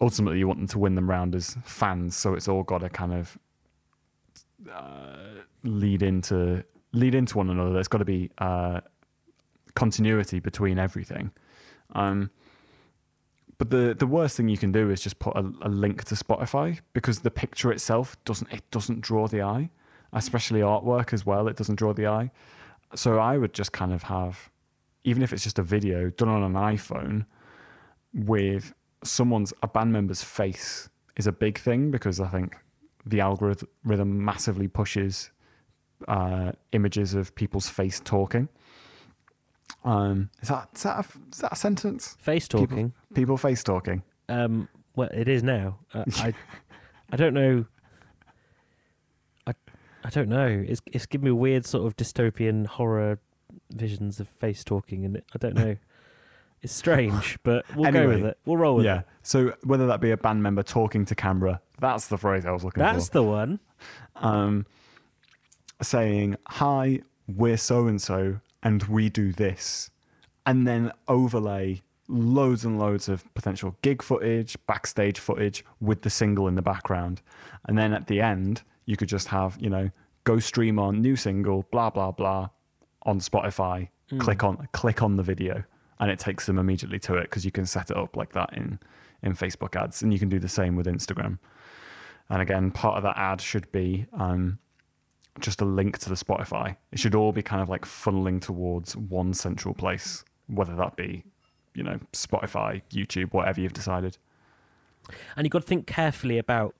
Ultimately, 0.00 0.38
you 0.38 0.46
want 0.46 0.60
them 0.60 0.68
to 0.68 0.78
win 0.78 0.94
them 0.94 1.10
round 1.10 1.34
as 1.34 1.56
fans, 1.64 2.16
so 2.16 2.34
it's 2.34 2.48
all 2.48 2.62
got 2.62 2.78
to 2.78 2.88
kind 2.88 3.12
of 3.12 3.36
uh, 4.72 5.42
lead 5.64 6.02
into 6.02 6.64
lead 6.92 7.14
into 7.14 7.36
one 7.36 7.50
another. 7.50 7.72
There's 7.72 7.88
got 7.88 7.98
to 7.98 8.04
be 8.04 8.30
uh, 8.38 8.80
continuity 9.74 10.38
between 10.38 10.78
everything. 10.78 11.32
Um, 11.94 12.30
but 13.58 13.70
the 13.70 13.94
the 13.98 14.06
worst 14.06 14.36
thing 14.36 14.48
you 14.48 14.56
can 14.56 14.72
do 14.72 14.90
is 14.90 15.00
just 15.00 15.18
put 15.18 15.36
a, 15.36 15.40
a, 15.62 15.68
link 15.68 16.04
to 16.04 16.14
Spotify 16.14 16.80
because 16.92 17.20
the 17.20 17.30
picture 17.30 17.72
itself 17.72 18.16
doesn't 18.24 18.50
it 18.52 18.62
doesn't 18.70 19.00
draw 19.00 19.26
the 19.26 19.42
eye, 19.42 19.70
especially 20.12 20.60
artwork 20.60 21.12
as 21.12 21.26
well. 21.26 21.48
It 21.48 21.56
doesn't 21.56 21.76
draw 21.76 21.92
the 21.92 22.06
eye. 22.06 22.30
So 22.94 23.18
I 23.18 23.36
would 23.36 23.52
just 23.52 23.72
kind 23.72 23.92
of 23.92 24.04
have, 24.04 24.50
even 25.04 25.22
if 25.22 25.32
it's 25.32 25.42
just 25.42 25.58
a 25.58 25.62
video 25.62 26.08
done 26.10 26.28
on 26.28 26.42
an 26.42 26.54
iPhone, 26.54 27.26
with 28.14 28.72
someone's 29.04 29.52
a 29.62 29.68
band 29.68 29.92
member's 29.92 30.22
face 30.22 30.88
is 31.16 31.26
a 31.26 31.32
big 31.32 31.58
thing 31.58 31.90
because 31.90 32.20
I 32.20 32.28
think 32.28 32.56
the 33.04 33.20
algorithm 33.20 34.24
massively 34.24 34.68
pushes 34.68 35.30
uh, 36.06 36.52
images 36.72 37.14
of 37.14 37.34
people's 37.34 37.68
face 37.68 38.00
talking. 38.04 38.48
Um, 39.84 40.30
is 40.42 40.48
that 40.48 40.68
is 40.74 40.82
that 40.82 40.98
a, 40.98 41.18
is 41.32 41.38
that 41.38 41.52
a 41.52 41.56
sentence? 41.56 42.16
Face 42.20 42.48
talking. 42.48 42.92
People, 43.10 43.14
people 43.14 43.36
face 43.36 43.62
talking. 43.62 44.02
Um, 44.28 44.68
well, 44.96 45.08
it 45.12 45.28
is 45.28 45.42
now. 45.42 45.78
Uh, 45.94 46.04
I 46.16 46.34
I 47.10 47.16
don't 47.16 47.34
know. 47.34 47.64
I 49.46 49.54
I 50.04 50.10
don't 50.10 50.28
know. 50.28 50.46
It's 50.46 50.80
it's 50.86 51.06
giving 51.06 51.26
me 51.26 51.30
weird 51.32 51.64
sort 51.64 51.86
of 51.86 51.96
dystopian 51.96 52.66
horror 52.66 53.18
visions 53.70 54.20
of 54.20 54.28
face 54.28 54.64
talking, 54.64 55.04
and 55.04 55.22
I 55.34 55.38
don't 55.38 55.54
know. 55.54 55.76
It's 56.60 56.74
strange, 56.74 57.38
but 57.44 57.64
we'll 57.76 57.86
anyway, 57.86 58.02
go 58.02 58.08
with 58.08 58.24
it. 58.24 58.38
We'll 58.44 58.56
roll 58.56 58.74
with 58.74 58.84
yeah. 58.84 58.94
it. 58.94 58.96
Yeah. 58.96 59.02
So 59.22 59.54
whether 59.62 59.86
that 59.86 60.00
be 60.00 60.10
a 60.10 60.16
band 60.16 60.42
member 60.42 60.64
talking 60.64 61.04
to 61.04 61.14
camera, 61.14 61.60
that's 61.78 62.08
the 62.08 62.18
phrase 62.18 62.44
I 62.44 62.50
was 62.50 62.64
looking 62.64 62.80
that's 62.80 62.94
for. 62.94 62.98
That's 62.98 63.08
the 63.10 63.22
one. 63.22 63.60
Um, 64.16 64.66
saying, 65.80 66.34
"Hi, 66.48 67.02
we're 67.28 67.58
so 67.58 67.86
and 67.86 68.02
so, 68.02 68.40
and 68.62 68.82
we 68.84 69.08
do 69.08 69.32
this. 69.32 69.90
and 70.46 70.66
then 70.66 70.90
overlay 71.08 71.82
loads 72.08 72.64
and 72.64 72.78
loads 72.78 73.06
of 73.08 73.22
potential 73.34 73.76
gig 73.82 74.02
footage, 74.02 74.56
backstage 74.66 75.18
footage 75.18 75.62
with 75.78 76.00
the 76.02 76.08
single 76.10 76.48
in 76.48 76.54
the 76.54 76.62
background. 76.62 77.20
And 77.66 77.76
then 77.76 77.92
at 77.92 78.06
the 78.06 78.22
end, 78.22 78.62
you 78.86 78.96
could 78.96 79.10
just 79.10 79.28
have, 79.28 79.58
you 79.60 79.68
know, 79.68 79.90
go 80.24 80.38
stream 80.38 80.78
on 80.78 81.02
new 81.02 81.16
single, 81.16 81.66
blah 81.70 81.90
blah 81.90 82.12
blah 82.12 82.48
on 83.02 83.20
Spotify. 83.20 83.88
Click 84.18 84.42
on 84.42 84.66
click 84.72 85.02
on 85.02 85.16
the 85.16 85.22
video 85.22 85.64
and 86.00 86.10
it 86.10 86.18
takes 86.18 86.46
them 86.46 86.58
immediately 86.58 86.98
to 87.00 87.14
it 87.16 87.24
because 87.24 87.44
you 87.44 87.50
can 87.50 87.66
set 87.66 87.90
it 87.90 87.96
up 87.98 88.16
like 88.16 88.32
that 88.32 88.54
in 88.56 88.78
in 89.22 89.34
Facebook 89.34 89.76
ads 89.76 90.02
and 90.02 90.12
you 90.14 90.18
can 90.18 90.30
do 90.30 90.38
the 90.38 90.48
same 90.48 90.76
with 90.76 90.86
Instagram. 90.86 91.38
And 92.30 92.40
again, 92.40 92.70
part 92.70 92.96
of 92.96 93.02
that 93.02 93.18
ad 93.18 93.42
should 93.42 93.70
be 93.70 94.06
um, 94.14 94.58
just 95.40 95.60
a 95.60 95.64
link 95.64 95.98
to 95.98 96.08
the 96.08 96.14
Spotify. 96.14 96.76
It 96.92 96.98
should 96.98 97.14
all 97.14 97.32
be 97.32 97.42
kind 97.42 97.62
of 97.62 97.68
like 97.68 97.84
funneling 97.84 98.40
towards 98.40 98.96
one 98.96 99.34
central 99.34 99.74
place, 99.74 100.24
whether 100.46 100.74
that 100.76 100.96
be, 100.96 101.24
you 101.74 101.82
know, 101.82 101.98
Spotify, 102.12 102.82
YouTube, 102.90 103.32
whatever 103.32 103.60
you've 103.60 103.72
decided. 103.72 104.18
And 105.36 105.46
you've 105.46 105.52
got 105.52 105.62
to 105.62 105.66
think 105.66 105.86
carefully 105.86 106.38
about, 106.38 106.74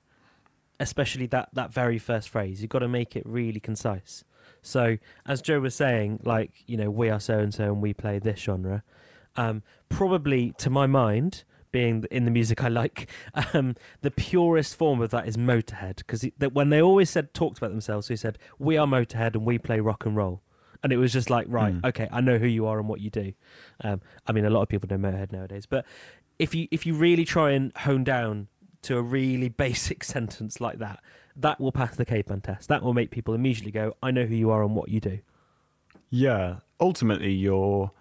especially 0.79 1.27
that, 1.27 1.49
that 1.53 1.73
very 1.73 1.97
first 1.97 2.29
phrase. 2.29 2.61
You've 2.61 2.69
got 2.69 2.79
to 2.79 2.87
make 2.87 3.15
it 3.15 3.23
really 3.25 3.59
concise. 3.59 4.23
So, 4.61 4.97
as 5.25 5.41
Joe 5.41 5.61
was 5.61 5.75
saying, 5.75 6.19
like, 6.23 6.51
you 6.67 6.77
know, 6.77 6.89
we 6.89 7.09
are 7.09 7.19
so 7.19 7.39
and 7.39 7.53
so 7.53 7.65
and 7.65 7.81
we 7.81 7.93
play 7.93 8.19
this 8.19 8.39
genre. 8.39 8.83
Um, 9.35 9.63
probably, 9.87 10.53
to 10.57 10.69
my 10.69 10.85
mind, 10.85 11.43
being 11.71 12.05
in 12.11 12.25
the 12.25 12.31
music 12.31 12.63
I 12.63 12.67
like, 12.67 13.09
um, 13.53 13.75
the 14.01 14.11
purest 14.11 14.75
form 14.75 15.01
of 15.01 15.09
that 15.11 15.27
is 15.27 15.37
Motorhead. 15.37 15.97
Because 15.97 16.25
when 16.53 16.69
they 16.69 16.81
always 16.81 17.09
said, 17.09 17.33
talked 17.33 17.57
about 17.57 17.71
themselves, 17.71 18.07
they 18.07 18.15
said, 18.15 18.37
we 18.57 18.77
are 18.77 18.87
Motorhead 18.87 19.35
and 19.35 19.45
we 19.45 19.57
play 19.57 19.79
rock 19.79 20.05
and 20.05 20.15
roll. 20.15 20.41
And 20.81 20.93
it 20.93 20.97
was 20.97 21.11
just 21.11 21.29
like, 21.29 21.45
right, 21.49 21.73
Mm. 21.73 21.85
okay, 21.89 22.07
I 22.11 22.21
know 22.21 22.37
who 22.37 22.47
you 22.47 22.65
are 22.65 22.79
and 22.79 22.87
what 22.87 23.01
you 23.01 23.09
do. 23.09 23.33
Um, 23.83 23.99
I 24.25 24.31
mean, 24.31 24.45
a 24.45 24.49
lot 24.49 24.61
of 24.61 24.69
people 24.69 24.87
know 24.89 24.97
Motorhead 24.97 25.31
nowadays, 25.31 25.65
but 25.65 25.85
if 26.39 26.55
you 26.55 26.69
if 26.71 26.85
you 26.85 26.93
really 26.95 27.25
try 27.25 27.51
and 27.51 27.75
hone 27.79 28.05
down 28.05 28.47
to 28.83 28.97
a 28.97 29.01
really 29.01 29.49
basic 29.65 30.05
sentence 30.05 30.61
like 30.61 30.79
that, 30.79 31.01
that 31.35 31.59
will 31.59 31.73
pass 31.73 31.97
the 31.97 32.05
caveman 32.05 32.39
test. 32.39 32.69
That 32.69 32.81
will 32.81 32.93
make 32.93 33.11
people 33.11 33.33
immediately 33.33 33.71
go, 33.73 33.97
"I 34.01 34.11
know 34.11 34.25
who 34.25 34.35
you 34.35 34.51
are 34.51 34.63
and 34.63 34.73
what 34.73 34.87
you 34.87 35.01
do." 35.01 35.19
Yeah, 36.09 36.59
ultimately 36.79 37.33
you're 37.33 37.91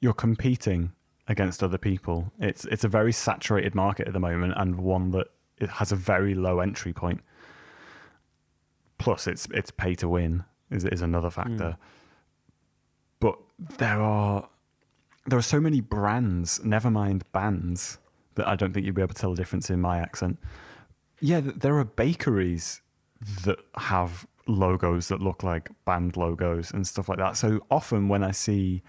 you're 0.00 0.12
competing 0.14 0.92
against 1.32 1.62
other 1.62 1.78
people. 1.78 2.30
It's 2.38 2.64
it's 2.66 2.84
a 2.84 2.88
very 2.88 3.10
saturated 3.10 3.74
market 3.74 4.06
at 4.06 4.12
the 4.12 4.20
moment 4.20 4.52
and 4.56 4.76
one 4.76 5.10
that 5.10 5.28
it 5.58 5.70
has 5.70 5.90
a 5.90 5.96
very 5.96 6.34
low 6.34 6.60
entry 6.60 6.92
point. 6.92 7.22
Plus 8.98 9.26
it's 9.26 9.48
it's 9.52 9.72
pay 9.72 9.94
to 9.96 10.08
win 10.08 10.44
is 10.70 10.84
is 10.84 11.02
another 11.02 11.30
hmm. 11.30 11.40
factor. 11.40 11.76
But 13.18 13.38
there 13.78 14.00
are 14.00 14.48
there 15.26 15.38
are 15.38 15.42
so 15.42 15.60
many 15.60 15.80
brands, 15.80 16.62
never 16.64 16.90
mind 16.90 17.24
bands, 17.32 17.98
that 18.34 18.46
I 18.46 18.54
don't 18.54 18.72
think 18.72 18.84
you'll 18.84 18.94
be 18.94 19.02
able 19.02 19.14
to 19.14 19.20
tell 19.20 19.30
the 19.30 19.36
difference 19.36 19.70
in 19.70 19.80
my 19.80 19.98
accent. 19.98 20.38
Yeah, 21.20 21.40
there 21.40 21.78
are 21.78 21.84
bakeries 21.84 22.80
that 23.44 23.58
have 23.76 24.26
logos 24.48 25.08
that 25.08 25.20
look 25.20 25.44
like 25.44 25.70
band 25.84 26.16
logos 26.16 26.72
and 26.72 26.86
stuff 26.86 27.08
like 27.08 27.18
that. 27.18 27.36
So 27.36 27.60
often 27.70 28.08
when 28.08 28.24
I 28.24 28.32
see 28.32 28.82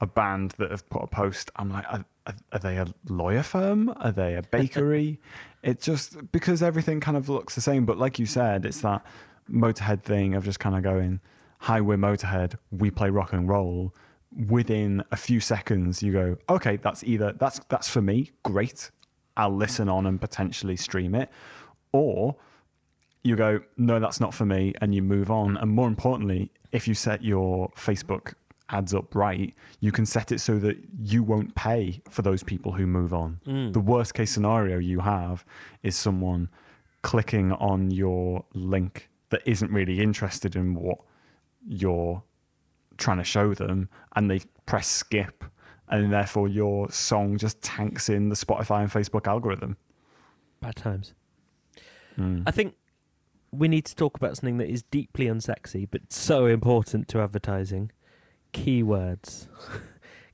a 0.00 0.06
band 0.06 0.52
that 0.58 0.70
have 0.70 0.88
put 0.90 1.02
a 1.02 1.06
post, 1.06 1.50
I'm 1.56 1.70
like, 1.70 1.84
are, 1.88 2.04
are, 2.52 2.58
they 2.58 2.76
a 2.76 2.86
lawyer 3.08 3.42
firm? 3.42 3.92
Are 3.96 4.12
they 4.12 4.34
a 4.34 4.42
bakery? 4.42 5.20
it 5.62 5.80
just 5.80 6.30
because 6.32 6.62
everything 6.62 7.00
kind 7.00 7.16
of 7.16 7.28
looks 7.28 7.54
the 7.54 7.60
same. 7.60 7.86
But 7.86 7.98
like 7.98 8.18
you 8.18 8.26
said, 8.26 8.64
it's 8.64 8.80
that 8.80 9.04
Motorhead 9.50 10.02
thing 10.02 10.34
of 10.34 10.44
just 10.44 10.60
kind 10.60 10.76
of 10.76 10.82
going, 10.82 11.20
"Hi, 11.60 11.80
we're 11.80 11.96
Motorhead. 11.96 12.56
We 12.70 12.90
play 12.90 13.10
rock 13.10 13.32
and 13.32 13.48
roll." 13.48 13.94
Within 14.48 15.02
a 15.10 15.16
few 15.16 15.40
seconds, 15.40 16.02
you 16.02 16.12
go, 16.12 16.36
"Okay, 16.50 16.76
that's 16.76 17.04
either 17.04 17.32
that's 17.32 17.60
that's 17.68 17.88
for 17.88 18.02
me. 18.02 18.32
Great, 18.42 18.90
I'll 19.36 19.54
listen 19.54 19.88
on 19.88 20.04
and 20.04 20.20
potentially 20.20 20.76
stream 20.76 21.14
it," 21.14 21.30
or 21.92 22.36
you 23.26 23.36
go, 23.36 23.60
no, 23.76 23.98
that's 23.98 24.20
not 24.20 24.32
for 24.32 24.46
me, 24.46 24.72
and 24.80 24.94
you 24.94 25.02
move 25.02 25.30
on. 25.30 25.56
And 25.56 25.70
more 25.70 25.88
importantly, 25.88 26.50
if 26.72 26.86
you 26.86 26.94
set 26.94 27.22
your 27.24 27.70
Facebook 27.70 28.34
ads 28.70 28.92
up 28.94 29.14
right, 29.14 29.54
you 29.80 29.92
can 29.92 30.04
set 30.06 30.32
it 30.32 30.40
so 30.40 30.58
that 30.58 30.76
you 30.98 31.22
won't 31.22 31.54
pay 31.54 32.00
for 32.10 32.22
those 32.22 32.42
people 32.42 32.72
who 32.72 32.86
move 32.86 33.14
on. 33.14 33.40
The 33.72 33.80
worst 33.80 34.14
case 34.14 34.30
scenario 34.32 34.78
you 34.78 35.00
have 35.00 35.44
is 35.82 35.96
someone 35.96 36.48
clicking 37.02 37.52
on 37.52 37.90
your 37.90 38.44
link 38.52 39.08
that 39.30 39.42
isn't 39.44 39.70
really 39.70 40.00
interested 40.00 40.56
in 40.56 40.74
what 40.74 40.98
you're 41.66 42.22
trying 42.96 43.18
to 43.18 43.24
show 43.24 43.54
them, 43.54 43.88
and 44.14 44.30
they 44.30 44.40
press 44.66 44.88
skip, 44.88 45.44
and 45.88 46.12
therefore 46.12 46.48
your 46.48 46.90
song 46.90 47.36
just 47.38 47.60
tanks 47.62 48.08
in 48.08 48.28
the 48.28 48.34
Spotify 48.34 48.82
and 48.82 48.90
Facebook 48.90 49.28
algorithm. 49.28 49.76
Bad 50.60 50.76
times. 50.76 51.14
Mm. 52.18 52.42
I 52.46 52.50
think 52.50 52.74
we 53.52 53.68
need 53.68 53.84
to 53.84 53.94
talk 53.94 54.16
about 54.16 54.36
something 54.36 54.58
that 54.58 54.68
is 54.68 54.82
deeply 54.82 55.26
unsexy 55.26 55.86
but 55.90 56.12
so 56.12 56.46
important 56.46 57.08
to 57.08 57.20
advertising: 57.20 57.92
keywords. 58.56 59.46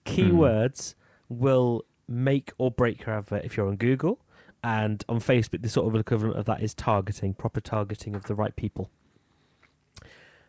Hmm. 0.04 0.14
keywords 0.14 0.96
will 1.28 1.84
make 2.08 2.50
or 2.58 2.72
break 2.72 3.06
your 3.06 3.14
advert 3.14 3.44
if 3.44 3.56
you're 3.56 3.68
on 3.68 3.76
Google. 3.76 4.18
And 4.64 5.04
on 5.08 5.20
Facebook, 5.20 5.62
the 5.62 5.68
sort 5.68 5.86
of 5.86 5.98
equivalent 5.98 6.36
of 6.36 6.44
that 6.46 6.60
is 6.60 6.74
targeting, 6.74 7.34
proper 7.34 7.60
targeting 7.60 8.16
of 8.16 8.24
the 8.24 8.34
right 8.34 8.54
people. 8.56 8.90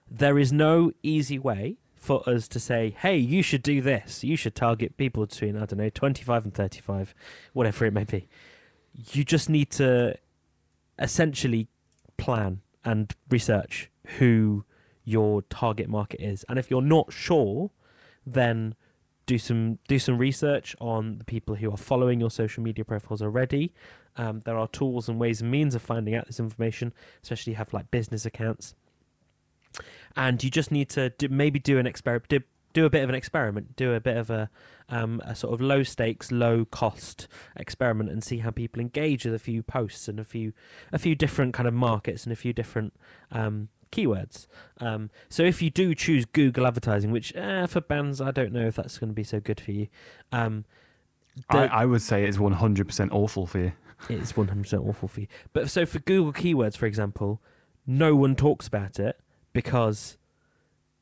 There 0.10 0.39
is 0.39 0.51
no 0.51 0.92
easy 1.03 1.38
way 1.38 1.77
for 1.96 2.27
us 2.27 2.48
to 2.50 2.60
say, 2.60 2.96
hey, 3.00 3.15
you 3.18 3.42
should 3.42 3.63
do 3.63 3.80
this. 3.80 4.24
You 4.24 4.36
should 4.36 4.56
target 4.56 4.98
people 4.98 5.25
between, 5.25 5.56
I 5.56 5.65
don't 5.65 5.77
know, 5.77 5.89
25 5.89 6.46
and 6.46 6.53
35, 6.53 7.13
whatever 7.53 7.86
it 7.86 7.94
may 7.94 8.03
be. 8.03 8.27
You 9.12 9.24
just 9.24 9.50
need 9.50 9.70
to 9.72 10.15
essentially 11.00 11.68
plan 12.18 12.62
and 12.84 13.13
research 13.30 13.89
who 14.18 14.65
your 15.03 15.41
target 15.43 15.89
market 15.89 16.22
is. 16.22 16.45
And 16.50 16.57
if 16.57 16.69
you're 16.69 16.81
not 16.81 17.12
sure, 17.12 17.72
then 18.25 18.75
do 19.25 19.38
some 19.38 19.79
do 19.88 20.00
some 20.00 20.17
research 20.17 20.75
on 20.79 21.17
the 21.17 21.24
people 21.24 21.55
who 21.55 21.72
are 21.72 21.77
following 21.77 22.19
your 22.19 22.31
social 22.31 22.63
media 22.63 22.83
profiles 22.83 23.22
already. 23.22 23.74
Um, 24.15 24.41
there 24.41 24.57
are 24.57 24.67
tools 24.67 25.10
and 25.10 25.19
ways 25.19 25.41
and 25.41 25.50
means 25.50 25.75
of 25.75 25.81
finding 25.81 26.15
out 26.15 26.27
this 26.27 26.39
information, 26.39 26.93
especially 27.24 27.53
have 27.53 27.74
like 27.74 27.89
business 27.89 28.25
accounts. 28.25 28.75
And 30.15 30.43
you 30.43 30.51
just 30.51 30.72
need 30.72 30.89
to 30.89 31.10
do, 31.10 31.29
maybe 31.29 31.57
do 31.57 31.79
an 31.79 31.88
experiment, 31.88 32.29
do, 32.29 32.41
do 32.74 32.86
a 32.86 32.89
bit 32.91 33.01
of 33.01 33.10
an 33.10 33.15
experiment, 33.15 33.75
do 33.75 33.93
a 33.93 34.00
bit 34.00 34.17
of 34.17 34.29
a, 34.29 34.51
um, 34.89 35.19
a 35.25 35.36
sort 35.36 35.53
of 35.53 35.62
low 35.62 35.81
stakes, 35.81 36.31
low 36.31 36.65
cost 36.65 37.27
experiment, 37.55 38.12
and 38.12 38.24
see 38.24 38.38
how 38.39 38.51
people 38.51 38.79
engage 38.79 39.25
with 39.25 39.33
a 39.33 39.39
few 39.39 39.63
posts 39.63 40.07
and 40.07 40.19
a 40.19 40.24
few 40.24 40.53
a 40.91 41.00
few 41.00 41.15
different 41.15 41.55
kind 41.55 41.67
of 41.67 41.74
markets 41.74 42.24
and 42.24 42.33
a 42.33 42.36
few 42.36 42.53
different 42.53 42.93
um, 43.31 43.69
keywords. 43.94 44.48
Um, 44.80 45.10
so 45.30 45.44
if 45.44 45.62
you 45.62 45.70
do 45.70 45.94
choose 45.96 46.26
Google 46.26 46.68
advertising, 46.68 47.12
which 47.12 47.36
eh, 47.36 47.66
for 47.68 47.82
bands 47.82 48.20
I 48.20 48.32
don't 48.32 48.52
know 48.52 48.66
if 48.66 48.76
that's 48.76 48.98
going 48.98 49.10
to 49.10 49.16
be 49.16 49.24
so 49.24 49.40
good 49.40 49.60
for 49.60 49.72
you, 49.72 49.88
um, 50.32 50.66
I, 51.50 51.68
I 51.68 51.86
would 51.86 52.02
say 52.02 52.26
it's 52.26 52.38
100% 52.38 53.10
awful 53.12 53.46
for 53.46 53.60
you. 53.60 53.72
it's 54.10 54.34
100% 54.34 54.88
awful 54.88 55.08
for 55.08 55.22
you. 55.22 55.28
But 55.52 55.70
so 55.70 55.86
for 55.86 56.00
Google 56.00 56.34
keywords, 56.34 56.78
for 56.78 56.86
example, 56.86 57.42
no 57.86 58.16
one 58.16 58.36
talks 58.36 58.68
about 58.68 59.00
it 59.00 59.20
because 59.52 60.18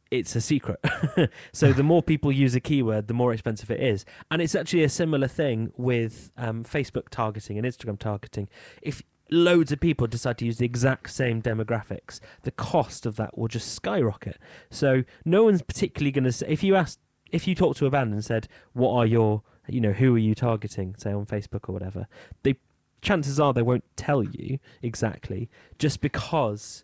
it's 0.10 0.36
a 0.36 0.42
secret. 0.42 0.80
so 1.54 1.72
the 1.74 1.84
more 1.84 2.04
people 2.04 2.32
use 2.32 2.54
a 2.54 2.60
keyword, 2.60 3.08
the 3.08 3.14
more 3.14 3.34
expensive 3.34 3.72
it 3.72 3.80
is. 3.80 4.06
And 4.30 4.42
it's 4.42 4.56
actually 4.56 4.84
a 4.84 4.90
similar 4.90 5.28
thing 5.28 5.72
with 5.78 6.32
um, 6.38 6.64
Facebook 6.64 7.10
targeting 7.10 7.58
and 7.58 7.66
Instagram 7.66 7.98
targeting. 7.98 8.50
If 8.82 9.04
loads 9.32 9.72
of 9.72 9.80
people 9.80 10.06
decide 10.08 10.38
to 10.40 10.46
use 10.46 10.58
the 10.58 10.66
exact 10.66 11.10
same 11.10 11.42
demographics, 11.42 12.20
the 12.44 12.52
cost 12.52 13.06
of 13.06 13.16
that 13.16 13.38
will 13.38 13.48
just 13.48 13.74
skyrocket. 13.74 14.38
So 14.70 15.04
no 15.26 15.46
one's 15.46 15.62
particularly 15.62 16.12
going 16.12 16.26
to 16.26 16.32
say, 16.32 16.48
if 16.50 16.64
you 16.64 16.76
ask, 16.76 17.00
if 17.32 17.48
you 17.48 17.56
talk 17.56 17.78
to 17.78 17.86
a 17.86 17.90
band 17.90 18.14
and 18.14 18.24
said, 18.24 18.48
what 18.74 18.94
are 18.94 19.06
your, 19.06 19.42
you 19.68 19.80
know, 19.80 19.94
who 19.94 20.16
are 20.16 20.20
you 20.20 20.36
targeting, 20.36 20.96
say 20.98 21.14
on 21.14 21.26
Facebook 21.26 21.70
or 21.70 21.72
whatever, 21.72 22.08
they 22.44 22.58
chances 23.02 23.40
are 23.40 23.52
they 23.52 23.64
won't 23.64 23.86
tell 23.96 24.22
you 24.22 24.60
exactly 24.84 25.50
just 25.80 26.02
because 26.02 26.84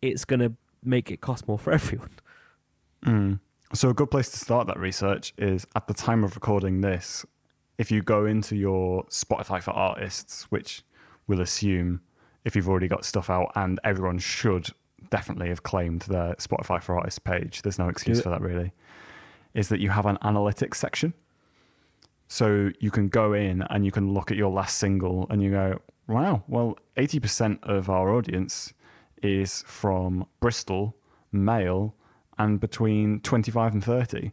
it's 0.00 0.24
going 0.24 0.40
to 0.40 0.54
make 0.82 1.10
it 1.10 1.20
cost 1.20 1.46
more 1.46 1.58
for 1.58 1.72
everyone. 1.74 2.18
Mm. 3.04 3.40
So 3.74 3.90
a 3.90 3.94
good 3.94 4.10
place 4.10 4.30
to 4.30 4.38
start 4.38 4.66
that 4.68 4.78
research 4.78 5.34
is 5.36 5.66
at 5.74 5.88
the 5.88 5.94
time 5.94 6.24
of 6.24 6.34
recording 6.34 6.80
this. 6.80 7.26
If 7.78 7.90
you 7.90 8.02
go 8.02 8.26
into 8.26 8.54
your 8.54 9.04
Spotify 9.06 9.62
for 9.62 9.72
artists, 9.72 10.44
which 10.50 10.84
we'll 11.26 11.40
assume 11.40 12.00
if 12.44 12.56
you've 12.56 12.68
already 12.68 12.88
got 12.88 13.04
stuff 13.04 13.30
out, 13.30 13.52
and 13.54 13.78
everyone 13.84 14.18
should 14.18 14.68
definitely 15.10 15.48
have 15.48 15.62
claimed 15.62 16.02
their 16.02 16.34
Spotify 16.36 16.82
for 16.82 16.96
artists 16.96 17.18
page. 17.18 17.62
There's 17.62 17.78
no 17.78 17.88
excuse 17.88 18.20
for 18.20 18.30
that 18.30 18.40
really. 18.40 18.72
Is 19.54 19.68
that 19.68 19.80
you 19.80 19.90
have 19.90 20.06
an 20.06 20.16
analytics 20.22 20.76
section, 20.76 21.12
so 22.28 22.70
you 22.80 22.90
can 22.90 23.08
go 23.08 23.32
in 23.34 23.62
and 23.62 23.84
you 23.84 23.90
can 23.92 24.12
look 24.14 24.30
at 24.30 24.36
your 24.36 24.50
last 24.50 24.78
single 24.78 25.26
and 25.28 25.42
you 25.42 25.50
go, 25.50 25.80
wow, 26.08 26.42
well, 26.48 26.78
80% 26.96 27.62
of 27.62 27.90
our 27.90 28.10
audience 28.10 28.72
is 29.22 29.62
from 29.66 30.26
Bristol, 30.40 30.96
male, 31.30 31.94
and 32.38 32.58
between 32.58 33.20
25 33.20 33.74
and 33.74 33.84
30. 33.84 34.32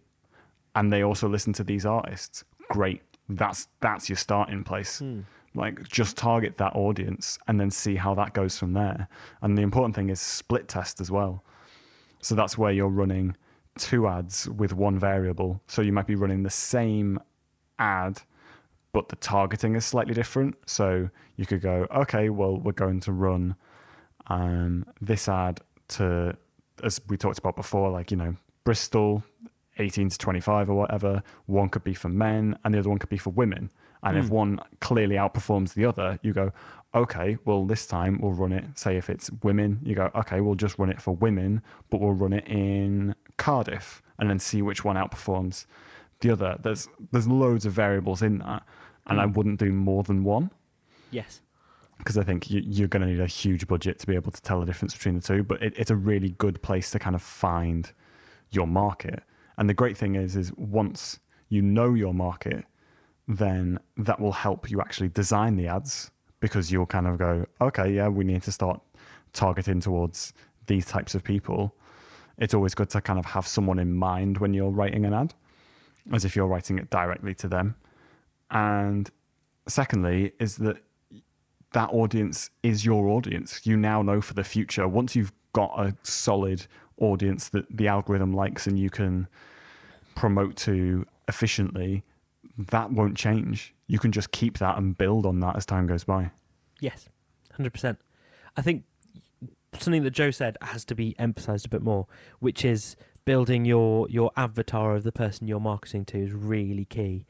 and 0.76 0.94
they 0.94 1.04
also 1.04 1.28
listen 1.28 1.52
to 1.54 1.64
these 1.64 1.86
artists, 1.86 2.44
great. 2.70 3.02
That's 3.28 3.68
that's 3.82 4.08
your 4.10 4.16
starting 4.18 4.64
place. 4.64 5.00
Hmm. 5.00 5.22
Like 5.56 5.88
just 5.88 6.16
target 6.16 6.58
that 6.58 6.76
audience 6.76 7.40
and 7.48 7.60
then 7.60 7.72
see 7.72 7.96
how 7.96 8.14
that 8.16 8.34
goes 8.34 8.58
from 8.58 8.74
there. 8.74 9.08
And 9.42 9.58
the 9.58 9.62
important 9.62 9.96
thing 9.96 10.10
is 10.10 10.20
split 10.20 10.68
test 10.68 11.02
as 11.02 11.10
well. 11.10 11.44
So 12.22 12.36
that's 12.36 12.58
where 12.58 12.72
you're 12.72 12.88
running 12.90 13.36
two 13.78 14.08
ads 14.08 14.48
with 14.50 14.74
one 14.74 15.00
variable. 15.00 15.62
So 15.68 15.82
you 15.82 15.94
might 15.94 16.08
be 16.08 16.16
running 16.16 16.44
the 16.44 16.50
same 16.50 17.20
ad, 17.80 18.22
but 18.92 19.10
the 19.10 19.16
targeting 19.16 19.76
is 19.76 19.86
slightly 19.86 20.14
different. 20.14 20.56
So 20.66 21.10
you 21.38 21.46
could 21.46 21.62
go, 21.62 21.88
okay, 21.96 22.30
well, 22.30 22.58
we're 22.58 22.74
going 22.74 23.00
to 23.02 23.12
run 23.12 23.56
um, 24.28 24.86
this 25.02 25.28
ad 25.28 25.62
to, 25.90 26.36
as 26.84 27.02
we 27.08 27.18
talked 27.18 27.40
about 27.40 27.56
before, 27.56 27.90
like, 27.90 28.12
you 28.12 28.18
know, 28.18 28.36
Bristol, 28.64 29.24
18 29.80 30.10
to 30.10 30.18
25 30.18 30.70
or 30.70 30.76
whatever. 30.76 31.24
One 31.46 31.70
could 31.70 31.84
be 31.84 31.94
for 31.94 32.10
men 32.10 32.58
and 32.64 32.74
the 32.74 32.80
other 32.80 32.90
one 32.90 33.00
could 33.00 33.10
be 33.10 33.18
for 33.18 33.32
women. 33.32 33.72
And 34.04 34.18
if 34.18 34.28
hmm. 34.28 34.34
one 34.34 34.60
clearly 34.80 35.16
outperforms 35.16 35.74
the 35.74 35.86
other, 35.86 36.20
you 36.22 36.34
go, 36.34 36.52
okay, 36.96 37.38
well, 37.46 37.66
this 37.66 37.86
time 37.86 38.20
we'll 38.22 38.34
run 38.34 38.52
it. 38.52 38.66
Say 38.76 38.98
if 38.98 39.10
it's 39.10 39.30
women, 39.44 39.80
you 39.84 39.96
go, 39.96 40.10
okay, 40.16 40.42
we'll 40.42 40.56
just 40.56 40.80
run 40.80 40.90
it 40.90 41.02
for 41.02 41.16
women, 41.16 41.62
but 41.90 42.00
we'll 42.00 42.14
run 42.14 42.34
it 42.34 42.48
in 42.48 43.16
Cardiff 43.38 44.02
and 44.18 44.30
then 44.30 44.40
see 44.40 44.62
which 44.62 44.84
one 44.84 44.96
outperforms 44.96 45.66
the 46.22 46.32
other. 46.32 46.58
There's 46.62 46.88
there's 47.12 47.28
loads 47.28 47.66
of 47.66 47.74
variables 47.74 48.22
in 48.22 48.40
that, 48.40 48.64
and 49.08 49.20
I 49.20 49.26
hmm. 49.26 49.34
wouldn't 49.34 49.60
do 49.60 49.72
more 49.72 50.04
than 50.04 50.24
one 50.24 50.52
Yes. 51.12 51.42
because 51.98 52.18
I 52.18 52.24
think 52.24 52.50
you, 52.50 52.62
you're 52.64 52.88
going 52.88 53.02
to 53.02 53.08
need 53.08 53.20
a 53.20 53.28
huge 53.28 53.68
budget 53.68 54.00
to 54.00 54.08
be 54.08 54.16
able 54.16 54.32
to 54.32 54.42
tell 54.42 54.60
the 54.60 54.66
difference 54.66 54.94
between 54.94 55.16
the 55.16 55.22
two. 55.22 55.44
But 55.44 55.62
it, 55.62 55.74
it's 55.78 55.92
a 55.92 55.96
really 55.96 56.30
good 56.30 56.62
place 56.62 56.92
to 56.92 57.00
kind 57.00 57.16
of 57.16 57.22
find 57.22 57.92
your 58.52 58.68
market. 58.68 59.24
And 59.58 59.70
the 59.70 59.74
great 59.74 59.98
thing 59.98 60.16
is, 60.16 60.36
is 60.36 60.54
once 60.56 61.20
you 61.50 61.62
know 61.62 61.94
your 61.94 62.14
market, 62.14 62.66
then 63.30 63.80
that 63.96 64.20
will 64.20 64.32
help 64.32 64.72
you 64.72 64.82
actually 64.82 65.08
design 65.10 65.56
the 65.56 65.68
ads 65.68 66.10
because 66.40 66.72
you'll 66.72 66.88
kind 66.88 67.06
of 67.06 67.20
go, 67.20 67.46
okay, 67.62 67.94
yeah, 67.94 68.08
we 68.08 68.24
need 68.24 68.42
to 68.42 68.52
start 68.52 68.82
targeting 69.34 69.80
towards 69.80 70.34
these 70.66 70.86
types 70.88 71.14
of 71.14 71.24
people. 71.24 71.76
It's 72.40 72.56
always 72.56 72.74
good 72.74 72.90
to 72.90 73.02
kind 73.02 73.20
of 73.20 73.26
have 73.26 73.48
someone 73.48 73.78
in 73.78 73.94
mind 73.94 74.40
when 74.40 74.54
you're 74.56 74.72
writing 74.72 75.06
an 75.06 75.14
ad, 75.14 75.36
as 76.12 76.26
if 76.26 76.36
you're 76.36 76.48
writing 76.48 76.80
it 76.80 76.90
directly 76.90 77.36
to 77.36 77.48
them. 77.48 77.76
And 78.50 79.12
secondly, 79.68 80.34
is 80.40 80.56
that 80.58 80.78
that 81.74 81.90
audience 81.92 82.50
is 82.64 82.84
your 82.84 83.10
audience. 83.10 83.62
You 83.64 83.78
now 83.78 84.02
know 84.02 84.22
for 84.22 84.34
the 84.34 84.44
future. 84.44 84.88
Once 84.88 85.16
you've 85.16 85.34
got 85.54 85.72
a 85.78 85.96
solid 86.02 86.66
audience 86.98 87.50
that 87.50 87.66
the 87.70 87.88
algorithm 87.88 88.34
likes 88.34 88.66
and 88.66 88.80
you 88.80 88.90
can 88.90 89.28
promote 90.16 90.56
to 90.56 91.06
efficiently, 91.28 92.04
that 92.68 92.92
won't 92.92 93.16
change. 93.18 93.74
You 93.88 93.98
can 94.00 94.12
just 94.12 94.32
keep 94.32 94.58
that 94.60 94.78
and 94.78 94.98
build 94.98 95.26
on 95.26 95.40
that 95.40 95.56
as 95.56 95.66
time 95.66 95.88
goes 95.88 96.04
by. 96.04 96.32
Yes, 96.80 97.08
hundred 97.54 97.74
percent. 97.74 98.00
I 98.58 98.62
think 98.62 98.84
something 99.78 100.04
that 100.04 100.12
Joe 100.12 100.32
said 100.32 100.58
has 100.62 100.84
to 100.86 100.96
be 100.96 101.16
emphasised 101.18 101.66
a 101.66 101.70
bit 101.70 101.82
more, 101.82 102.08
which 102.40 102.64
is 102.66 102.96
building 103.26 103.66
your 103.66 104.08
your 104.10 104.32
avatar 104.36 104.96
of 104.96 105.04
the 105.04 105.12
person 105.12 105.48
you're 105.48 105.60
marketing 105.60 106.06
to 106.06 106.18
is 106.20 106.32
really 106.34 106.86
key, 106.86 107.26